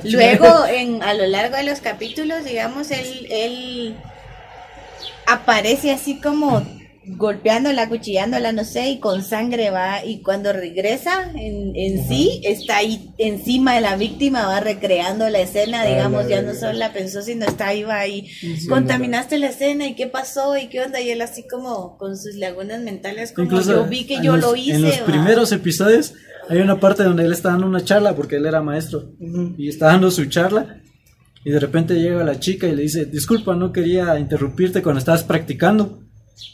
[0.04, 3.96] luego, en, a lo largo de los capítulos, digamos, él, él
[5.26, 6.64] aparece así como
[7.08, 12.78] golpeándola, cuchillándola, no sé, y con sangre va, y cuando regresa en, en sí, está
[12.78, 16.72] ahí encima de la víctima, va recreando la escena, Ah, digamos, la ya no solo
[16.72, 20.68] la pensó, sino está ahí, va ahí, Sí, contaminaste la escena, y qué pasó, y
[20.68, 24.16] qué onda, y él así como con sus lagunas mentales, como Incluso yo vi que
[24.22, 24.72] yo los- lo hice.
[24.74, 25.06] En los va.
[25.06, 26.14] primeros episodios
[26.48, 29.12] hay una parte donde él está dando una charla porque él era maestro
[29.58, 30.80] y está dando su charla
[31.44, 35.22] y de repente llega la chica y le dice, disculpa, no quería interrumpirte cuando estabas
[35.24, 36.02] practicando.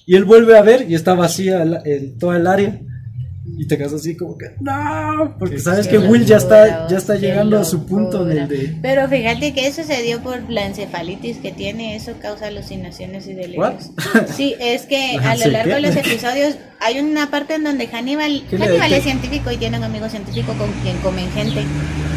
[0.07, 2.81] Y él vuelve a ver y está vacía el, el- toda el área.
[3.59, 7.17] Y te quedas así como que, no, porque sabes que Will ya está, ya está
[7.17, 8.47] llegando a su punto locura.
[8.47, 8.79] del de...
[8.81, 13.35] Pero fíjate que eso se dio por la encefalitis que tiene, eso causa alucinaciones y
[13.35, 13.91] delirios.
[14.37, 15.75] Sí, es que a lo ¿Sí largo qué?
[15.75, 19.57] de los episodios hay una parte en donde Hannibal, ¿Qué le Hannibal es científico y
[19.57, 21.63] tiene un amigo científico con quien comen gente.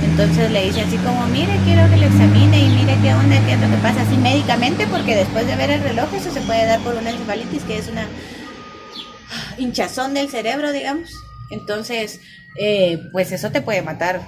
[0.03, 3.53] Entonces le dice así como, mire, quiero que lo examine y mire qué onda, qué
[3.53, 6.65] es lo que pasa, así médicamente, porque después de ver el reloj eso se puede
[6.65, 8.07] dar por una encefalitis, que es una
[9.57, 11.09] hinchazón del cerebro, digamos.
[11.49, 12.19] Entonces,
[12.57, 14.21] eh, pues eso te puede matar.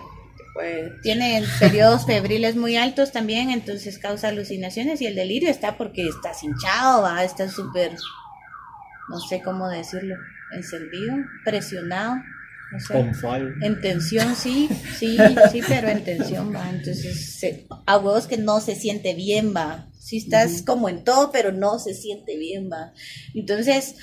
[0.54, 6.08] Pues, tiene periodos febriles muy altos también, entonces causa alucinaciones y el delirio está porque
[6.08, 7.92] estás hinchado, va, estás súper,
[9.10, 10.16] no sé cómo decirlo,
[10.56, 11.16] encendido,
[11.46, 12.16] presionado,
[12.94, 13.54] On fire.
[13.62, 14.68] En tensión, sí,
[15.00, 15.18] sí,
[15.52, 16.70] sí, pero en tensión va.
[16.70, 19.90] Entonces, se- a huevos que no se siente bien, va.
[20.00, 22.94] Sí estás como en todo, pero no se siente bien, va.
[23.34, 23.96] Entonces,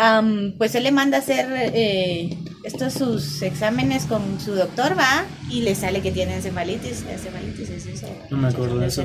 [0.00, 5.24] am, pues él le manda a hacer eh, estos sus exámenes con su doctor, va,
[5.50, 7.04] y le sale que tiene encefalitis.
[7.10, 8.06] Encefalitis es eso.
[8.30, 9.02] No me acuerdo de eso.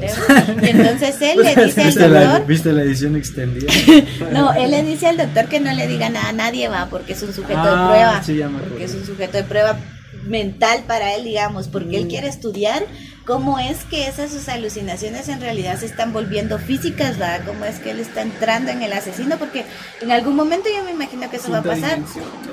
[0.61, 3.71] Y entonces él le dice al ¿Viste la, doctor, ¿Viste la edición extendida?
[4.31, 7.13] no, él le dice al doctor que no le diga nada a nadie, va, porque
[7.13, 8.23] es un sujeto Ah, de prueba.
[8.23, 9.77] sí, ya me porque es un sujeto de prueba
[10.25, 12.01] mental para él, digamos, porque Mm.
[12.01, 12.83] él quiere estudiar
[13.25, 17.79] cómo es que esas sus alucinaciones en realidad se están volviendo físicas, va, cómo es
[17.79, 19.65] que él está entrando en el asesino, porque
[20.01, 21.99] en algún momento yo me imagino que eso va a pasar.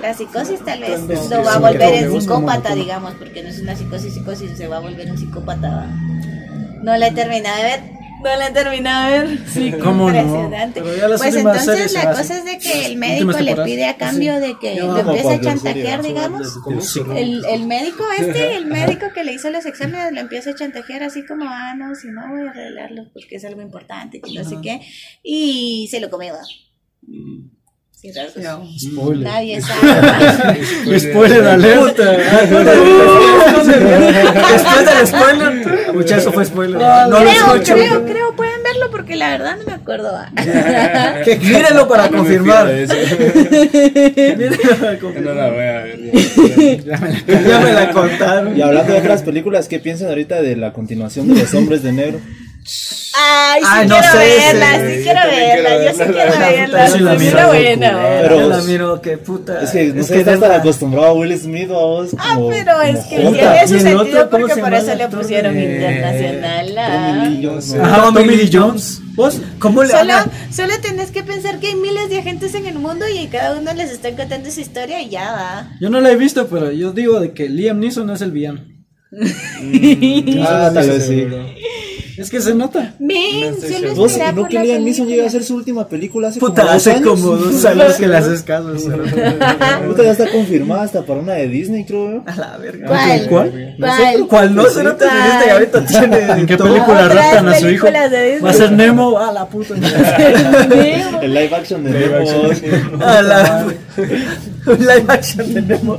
[0.01, 1.01] La psicosis tal vez
[1.31, 4.77] lo va a volver en psicópata, digamos, porque no es una psicosis, psicosis, se va
[4.79, 5.87] a volver un psicópata, va.
[6.83, 7.92] No la he terminado de ver.
[8.23, 9.49] No la he terminado de ver.
[9.49, 10.19] Sí, ¿Cómo no?
[10.19, 10.81] impresionante.
[10.83, 13.97] Pero ya las pues entonces la cosa es de que el médico le pide a
[13.97, 16.59] cambio de que lo empieza a chantajear, digamos.
[17.17, 21.03] El, el médico este, el médico que le hizo los exámenes, lo empieza a chantajear
[21.03, 24.45] así como, ah, no, si no voy a arreglarlo porque es algo importante, que no
[24.45, 24.81] sé qué.
[25.23, 26.35] Y se lo comió.
[28.05, 29.25] Spoiler.
[29.29, 30.99] Nadie sabe.
[30.99, 31.97] Spoiler alert.
[34.51, 36.81] Después del spoiler, mucha eso fue spoiler.
[36.81, 37.75] no lo creo, escucho.
[37.75, 40.19] creo, creo, pueden verlo porque la verdad no me acuerdo.
[41.25, 42.67] Que mírenlo para No confirmar.
[42.67, 45.35] Mírenlo para confirmar.
[45.35, 46.01] No la voy a ver.
[46.85, 46.99] ya.
[47.49, 48.57] Ya me la contaron.
[48.59, 51.93] Y hablando de otras películas, ¿qué piensan ahorita de la continuación de Los Hombres de
[51.93, 52.21] Negro?
[52.65, 55.97] Ay, sí Ay, no quiero sé, verla, sí, sí yo quiero verla, quiero yo sí
[56.13, 56.89] quiero La verla.
[56.89, 57.47] sí la miro.
[57.49, 57.99] buena.
[58.23, 59.63] Pero- Yo la miro, que puta.
[59.63, 62.11] Es que no Es sé, que estás tan acostumbrado a Will Smith o a vos
[62.19, 65.09] Ah, como- pero es que tiene su sentido otro, ¿cómo porque se por eso le
[65.09, 66.79] pusieron de- internacional.
[66.79, 67.13] ah.
[67.25, 67.85] Tommy Lee Jones, ¿no?
[67.85, 69.01] Ajá, Tommy Lee Jones.
[69.15, 69.41] ¿Vos?
[69.59, 70.15] ¿Cómo le Solo,
[70.55, 73.75] solo tenés que pensar que hay miles de agentes en el mundo y cada uno
[73.75, 75.71] les está contando su historia y ya va.
[75.81, 78.61] Yo no la he visto, pero yo digo de que Liam Neeson es el villano.
[80.49, 81.27] Ah, tal vez sí.
[82.23, 82.95] Es que se nota.
[82.99, 83.95] Ven, No estoy solo seguro.
[83.97, 85.11] ¿Vos espera no por que la Liam Neeson película.
[85.11, 87.09] llega a hacer su última película hace Puta, como dos hace años?
[87.09, 88.79] como dos Sabes que le haces caso.
[88.79, 89.05] solo.
[89.05, 92.23] Puta, ya está confirmada hasta para una de Disney, creo.
[92.27, 92.87] A la verga.
[92.89, 93.27] ¿Cuál?
[93.29, 93.75] ¿Cuál?
[93.79, 94.27] ¿Cuál?
[94.29, 94.65] ¿Cuál no?
[94.67, 95.17] Se no te ¿Cuál?
[95.19, 96.41] viniste y ahorita tiene.
[96.41, 97.87] ¿En qué película raptan a su hijo?
[98.45, 99.19] Va a ser Nemo.
[99.19, 99.75] A la puta.
[99.75, 103.01] El live action de Nemo.
[103.05, 103.67] A la.
[104.67, 105.99] Un live action de Nemo.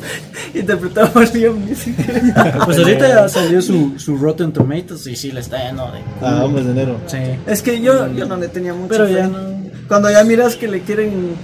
[0.53, 1.95] Interpretado por Liam Neeson.
[2.65, 5.99] Pues ahorita ya salió su, su Rotten Tomatoes y sí le está lleno de.
[6.21, 6.99] Ah, Hombres de Negro.
[7.07, 7.17] Sí.
[7.45, 8.89] Es que yo, yo no le tenía mucho.
[8.89, 9.13] Pero fe.
[9.13, 9.39] ya no.
[9.87, 11.35] Cuando ya miras que le quieren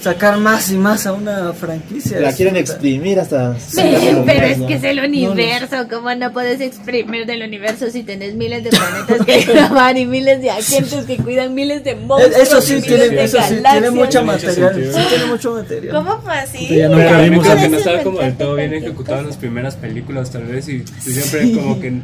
[0.00, 2.20] sacar más y más a una franquicia.
[2.20, 3.56] La quieren exprimir hasta.
[3.74, 4.66] Pero, pero es ¿no?
[4.66, 9.26] que es el universo, ¿cómo no puedes exprimir del universo si tenés miles de planetas
[9.26, 12.36] que grabar y miles de agentes que cuidan miles de monstruos?
[12.36, 14.74] Eso y sí, miles tiene, de eso sí, tiene mucho material.
[14.74, 15.94] Sí, tiene mucho material.
[15.96, 16.68] ¿Cómo fue así?
[16.68, 19.36] Ya nunca Pero vimos no que no estaba como del todo bien ejecutado en las
[19.36, 22.00] primeras películas tal vez y siempre como que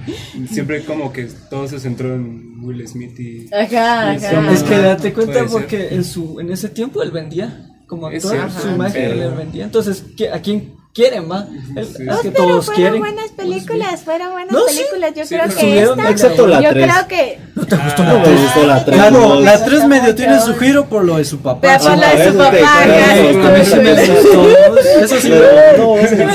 [0.51, 4.53] siempre como que todo se centró en Will Smith y Ajá, ajá.
[4.53, 5.49] Es que date cuenta ser.
[5.49, 9.29] porque en su en ese tiempo él vendía como actor, cierto, su imagen pero- le
[9.37, 9.65] vendía.
[9.65, 11.47] Entonces, ¿qué- ¿a quién quieren, va.
[11.77, 12.03] Es, Sí.
[12.05, 13.01] es Oh, que pero todos fueron quieren.
[13.01, 14.77] buenas películas, fueron buenas No, sí.
[14.79, 15.13] películas.
[15.17, 16.85] Yo Sí, creo pero que esta, excepto la yo tres.
[16.93, 18.41] creo que ¿No te gustó No la me tres?
[18.43, 18.97] gustó la Ay, 3.
[18.99, 21.61] Claro, no, la me 3 gustó medio tiene su giro por lo de su papá.
[21.63, 24.49] Pero sí, por lo de no, su papá, sí, A mí sí me gustó.
[25.03, 25.45] Eso sí, Pero
[25.79, 26.33] no, el- el no me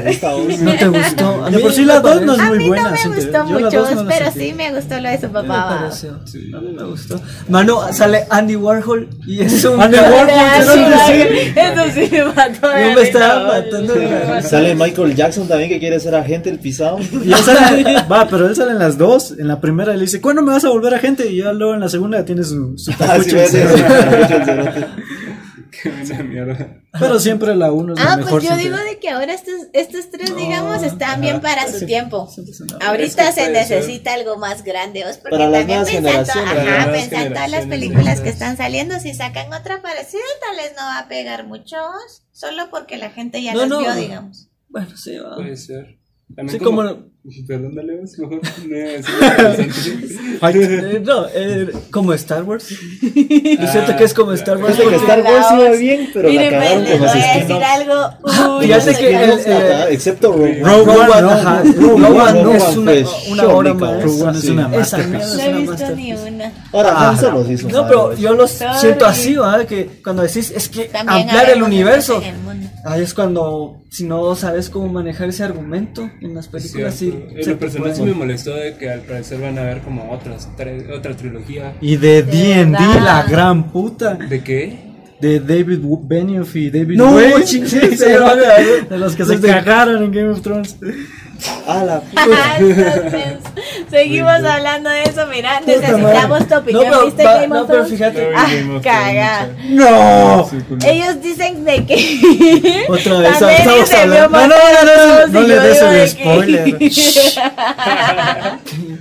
[0.00, 0.32] gusta.
[0.32, 0.58] vos.
[0.60, 1.44] ¿No te gustó?
[1.44, 2.82] A De mí por sí me la 2 parece- no es A muy mí buena.
[2.84, 3.24] no me siento yo.
[3.24, 5.86] gustó mucho, dos no pero sí me gustó lo de su Me papá.
[5.86, 5.90] A
[6.60, 7.20] mí me gustó.
[7.48, 9.80] Mano, sale Andy Warhol y es un.
[9.80, 10.80] Andy Warhol, Ah, ¿qué sí,
[11.56, 11.62] no?
[11.62, 12.68] Eso sí me mató.
[12.78, 13.94] Yo me estaba matando.
[14.48, 16.98] Sale Michael Jackson también que quiere ser agente del pisado.
[18.10, 19.34] Va, pero él sale en las dos.
[19.38, 21.30] En la primera le dice, ¿cuándo me vas a volver agente?
[21.30, 22.92] Y ya luego en la segunda tiene su, su
[25.82, 26.80] Qué buena mierda.
[26.98, 28.30] Pero siempre la uno es la Ah, mejor.
[28.32, 28.78] pues yo siempre.
[28.78, 32.28] digo de que ahora estos, estos tres, digamos, están bien para su tiempo.
[32.80, 33.52] Ahorita Es que se ser.
[33.52, 35.16] necesita algo más grande, ¿os?
[35.16, 39.00] porque Para las también las ajá, nuevas pensando en todas las películas que están saliendo,
[39.00, 42.22] si sacan otra parecida, tal vez no va a pegar mucho, ¿os?
[42.32, 43.78] solo porque la gente ya No, las no.
[43.80, 44.48] vio, digamos.
[44.68, 45.36] Bueno, sí, va.
[45.36, 45.98] Puede ser.
[46.34, 46.82] También Sí, como...
[46.82, 47.04] como-
[47.46, 48.40] Perdón, dale mejor.
[51.02, 51.26] No.
[51.28, 52.68] Eh, eh, como Star Wars.
[52.68, 54.76] Yo siento que es como Star Wars.
[54.76, 57.38] Porque- Star Wars iba bien, pero la Miren, pues, cagaron les con voy los a
[57.38, 57.94] decir algo.
[58.58, 60.64] Uy, no sé que eh, excepto Rogue One.
[60.64, 60.90] Rogue
[62.20, 62.92] One, es una,
[63.30, 64.04] una obra maestra.
[64.04, 65.36] Rogue One es una Esa masterpiece.
[65.36, 66.52] No he visto ni una.
[66.72, 68.16] Ahora, Ah, Solo sí hizo No, pero paro.
[68.16, 68.78] yo lo Sorry.
[68.80, 69.64] siento así, ¿verdad?
[69.66, 72.20] Que cuando decís es que ampliar el universo.
[72.84, 77.11] Ahí es cuando, si no sabes cómo manejar ese argumento en las películas, sí.
[77.12, 80.48] En lo personal sí me molestó de que al parecer van a haber como otras
[80.96, 81.74] otra trilogía.
[81.80, 84.14] Y de D&D, la gran puta.
[84.14, 84.92] ¿De qué?
[85.20, 88.04] De David Benioff y David No, ching- Sí, sí, sí,
[88.90, 90.76] de los que se Desde- cagaron en Game of Thrones.
[91.66, 93.38] Ah, la Ajá, entonces,
[93.90, 97.66] Seguimos hablando de eso, mira, necesitamos tu No, opinión, pero, ¿viste va- Game no, of
[97.66, 97.98] pero Thrones?
[97.98, 99.48] fíjate, No, Ah, Game of Thrones, caga.
[99.70, 100.50] ¡No!
[100.86, 104.91] Ellos dicen de que Otra vez, estamos hablando- No, no, no, a
[105.32, 106.78] no, le des el spoiler.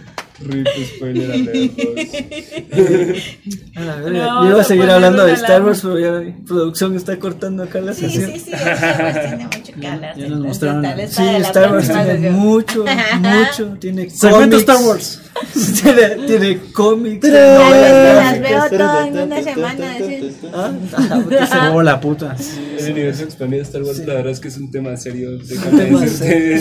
[0.45, 1.71] Rip spoiler alert.
[3.75, 6.33] A la verga, No, yo iba a seguir hablando de Star Wars, pero ya la
[6.45, 8.31] producción está cortando acá la Sí, sesión.
[8.33, 10.17] sí, sí, Star Wars tiene mucho que hablar.
[10.17, 10.85] ya nos mostraron.
[11.09, 12.85] Sí, Star Wars tiene mucho,
[13.19, 13.77] mucho.
[13.79, 15.21] Tiene Segmento cómics, Star Wars.
[15.81, 17.21] tiene, tiene cómics.
[17.21, 17.31] Tal
[17.71, 19.95] vez me las veo todo en una semana.
[19.95, 20.31] así.
[20.53, 22.35] Ah, ah, porque se- Oh, la puta.
[22.77, 25.37] El universo expandido de Star Wars, la verdad es que es un tema serio.
[25.37, 26.59] De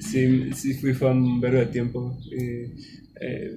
[0.00, 0.50] sí.
[0.54, 2.16] sí, fui fan un verbo de tiempo.
[2.32, 2.70] Eh,
[3.20, 3.56] eh,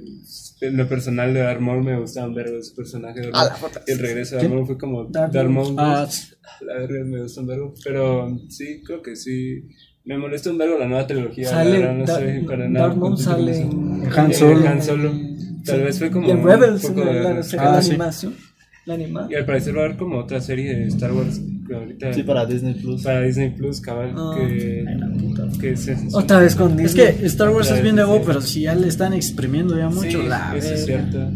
[0.62, 3.26] en lo personal de Darth Maul me gustaban ver los personajes.
[3.26, 3.54] ¿verdad?
[3.88, 5.76] el regreso de Darth Maul fue como Darth Darth Maul.
[5.78, 6.08] Ah,
[6.62, 7.74] la verga me gustó un verbo.
[7.84, 9.64] Pero sí, creo que sí.
[10.06, 11.50] Me molesta un verbo la nueva trilogía.
[11.50, 14.68] Sale la verdad, no estoy para nada Darth Maul sale en- Han Eh, Solo.
[14.68, 15.12] Han Solo.
[15.66, 16.28] Tal vez fue como.
[16.28, 17.90] Y en un Rebels, poco en de- la, serie Ah, de sí.
[17.90, 18.36] animación.
[18.86, 19.28] La animada.
[19.30, 21.40] Y al parecer va a haber como otra serie de Star Wars
[21.78, 23.04] ahorita Sí, para Disney Plus.
[23.04, 24.36] para Disney Plus, cabal, Ah.
[24.38, 24.86] que,
[25.60, 27.16] que se Otra vez con Es Disney.
[27.18, 28.22] que Star Wars es bien de sí.
[28.26, 31.30] pero si ya le están exprimiendo ya mucho sí, la eso es cierto.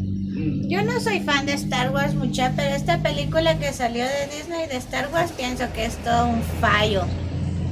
[0.68, 4.68] Yo no soy fan de Star Wars mucha, pero esta película que salió de Disney
[4.68, 7.04] de Star Wars pienso que es todo un fallo.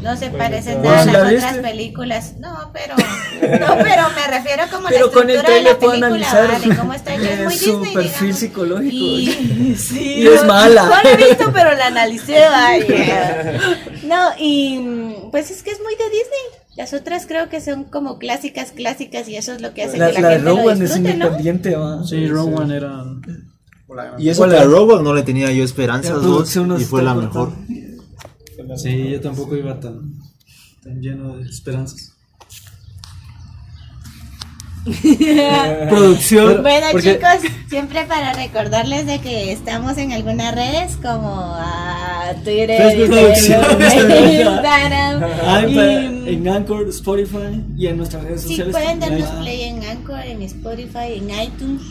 [0.02, 2.34] No se Bueno, parece pero- nada a ¿Sí las la otras películas.
[2.40, 2.96] No, pero
[3.42, 6.76] no, pero me refiero como Pero la con el estructura de la película, analizar vale,
[6.76, 8.40] cómo está hecha, es muy su Disney, perfil digamos.
[8.40, 8.96] psicológico.
[8.96, 10.84] Y, sí, Y es no- mala.
[10.86, 13.60] No lo he visto, pero la analicé, vaya.
[14.04, 16.62] No, y pues es que es muy de Disney.
[16.78, 20.08] Las otras creo que son como clásicas, clásicas, y eso es lo que hace La,
[20.08, 21.14] que la, la de gente lo Rogue One es disfrute, ¿no?
[21.26, 22.04] independiente, va.
[22.08, 22.26] Sí,
[22.56, 23.04] One era.
[24.18, 24.70] Y eso ¿Cuál que a era?
[24.70, 26.28] Rogue One no le tenía yo esperanzas La
[26.66, 27.52] nos y fue la mejor.
[28.78, 30.14] Sí, yo tampoco iba tan,
[30.84, 32.14] tan lleno de esperanzas.
[35.90, 36.62] Producción.
[36.64, 42.82] Bueno Porque- chicos, siempre para recordarles de que estamos en algunas redes como a Twitter,
[42.82, 43.16] Facebook
[44.32, 45.78] Instagram, Ah, y,
[46.34, 48.74] en- Anchor, Spotify y en nuestras redes sí, sociales.
[48.76, 51.82] pueden darnos play en Anchor, en Spotify, en iTunes.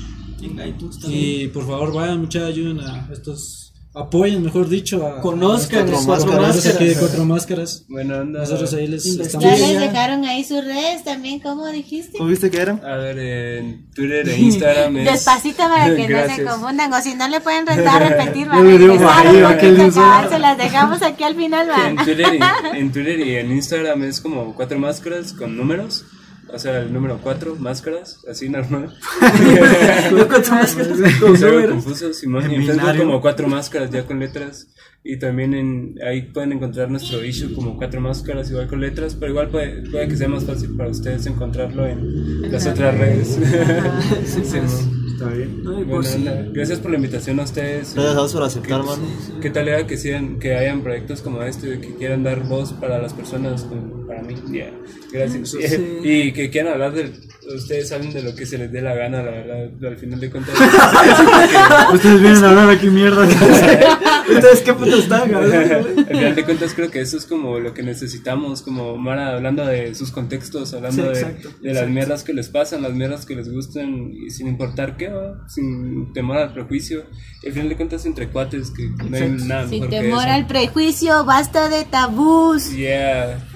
[0.40, 1.22] Y en iTunes también.
[1.44, 3.69] Y por favor, vayan, muchachos, ayuden a estos.
[3.92, 5.20] Apoyen, mejor dicho, a.
[5.20, 6.66] Conozcan a cuatro máscaras.
[6.76, 7.84] aquí de Cuatro Máscaras.
[7.88, 8.40] Buena onda.
[8.40, 9.40] Nosotros ahí les Investiguen.
[9.40, 9.72] Ya estamos.
[9.72, 12.16] les dejaron ahí sus redes también, ¿cómo dijiste?
[12.16, 12.80] ¿Cómo viste que eran?
[12.84, 15.04] A ver, en Twitter e Instagram es...
[15.12, 18.78] Despacito para que no se confundan, o si no le pueden rentar, repetir, Yo le
[18.78, 21.68] digo, empezar "Mario, un ¿qué poquito, les da?" cabal, se las dejamos aquí al final,
[21.68, 22.04] En va.
[22.04, 26.04] Twitter, y, en Twitter y en Instagram es como cuatro máscaras con números.
[26.52, 28.94] O sea, el número 4, máscaras, así normal.
[30.12, 31.84] No cuatro máscaras con Es algo números.
[31.84, 32.44] confuso, Simón.
[32.44, 34.68] En Y en Facebook como cuatro máscaras ya con letras.
[35.02, 39.32] Y también en, ahí pueden encontrar nuestro issue como cuatro máscaras igual con letras, pero
[39.32, 43.38] igual puede, puede que sea más fácil para ustedes encontrarlo en las otras redes.
[44.26, 44.66] Sí, Simón.
[44.66, 44.86] pues.
[45.12, 45.62] Está bien.
[45.64, 46.16] No, y Buena por si.
[46.18, 46.44] onda.
[46.52, 47.94] Gracias por la invitación a ustedes.
[47.94, 49.02] Gracias por aceptar, mano.
[49.40, 52.98] ¿Qué tal era que, sean, que hayan proyectos como este, que quieran dar voz para
[53.00, 54.52] las personas, como para mí?
[54.52, 54.72] Yeah.
[55.12, 55.50] Gracias.
[55.50, 55.58] Sí.
[56.02, 57.12] Y que quieran hablar de,
[57.54, 60.30] ustedes hablen de lo que se les dé la gana, la verdad, al final de
[60.30, 60.54] cuentas.
[61.92, 63.24] Ustedes vienen a hablar aquí mierda.
[64.30, 67.82] ¿Ustedes qué puto están al final de cuentas creo que eso es como lo que
[67.82, 71.90] necesitamos, como Mara hablando de sus contextos, hablando Sí, de, exacto, de las exacto.
[71.92, 75.10] mierdas que les pasan, las mierdas que les gustan, y sin importar qué,
[75.48, 77.04] sin temor al prejuicio.
[77.44, 80.32] Al final de cuentas entre cuates, que no hay nada Sin mejor que temor eso.
[80.32, 82.70] al prejuicio, basta de tabús.
[82.76, 83.48] Yeah.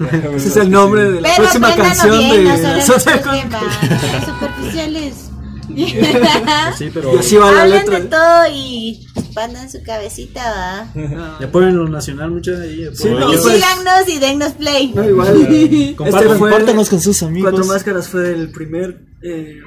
[0.59, 2.81] Es el nombre de la Pero próxima canción bien, de no
[4.25, 5.13] superficiales.
[6.77, 7.99] Sí, pero Y así va la letra.
[7.99, 10.91] de todo y expandan su cabecita, va.
[11.17, 11.37] Ah.
[11.41, 12.87] y apoyen lo nacional mucho ahí.
[12.93, 14.93] Sí, no, Y pues- síganos y dennos play.
[14.93, 15.41] No, igual.
[15.51, 17.51] Este fue Compártanos con sus amigos.
[17.51, 19.01] Cuatro Máscaras fue el primer.
[19.23, 19.59] eh,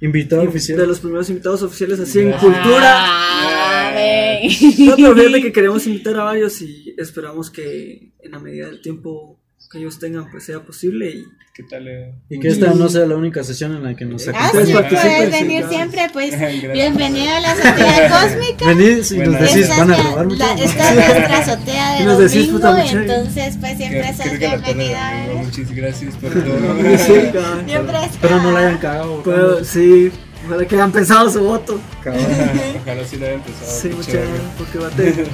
[0.00, 0.76] Invitado oficial.
[0.78, 2.96] de los primeros invitados oficiales así en cultura.
[2.98, 3.90] Ah.
[3.94, 8.82] No, pero fíjate que queremos invitar a varios y esperamos que en la medida del
[8.82, 9.40] tiempo
[9.74, 11.86] que ellos tengan pues sea posible y ¿Qué tal?
[11.86, 12.12] eh?
[12.30, 14.72] Y que esta no sea la única sesión en la que nos Ah, Ustedes sí,
[14.72, 15.00] acompañen.
[15.04, 15.72] puedes sí, venir claro.
[15.76, 16.30] siempre, pues.
[16.40, 16.72] Gracias.
[16.72, 18.66] Bienvenido a la azotea cósmica.
[18.66, 20.44] Venid y nos decís, Esta van a robar mucho.
[20.58, 25.26] Esta es nuestra azotea de nos decís, domingo, mucha- entonces pues siempre estás bienvenida.
[25.26, 25.42] ¿eh?
[25.44, 26.98] Muchas gracias por todo.
[26.98, 28.10] Sí, cabrón.
[28.20, 29.22] Pero no la hayan cagado.
[29.24, 30.10] Pero, sí,
[30.46, 31.80] ojalá que hayan pensado su voto.
[32.00, 33.80] Ojalá sí lo hayan empezado.
[33.80, 34.28] Sí, qué mucha, chévere.
[34.58, 35.24] porque Bate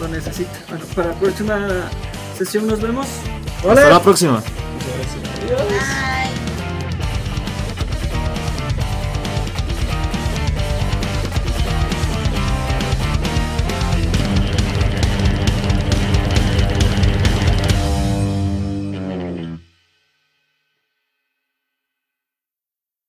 [0.00, 0.52] lo necesita.
[0.70, 1.90] Bueno, para la próxima
[2.38, 3.06] sesión nos vemos.
[3.68, 4.42] Hasta la próxima.
[4.42, 5.82] Muchas gracias.
[5.82, 6.25] Ah.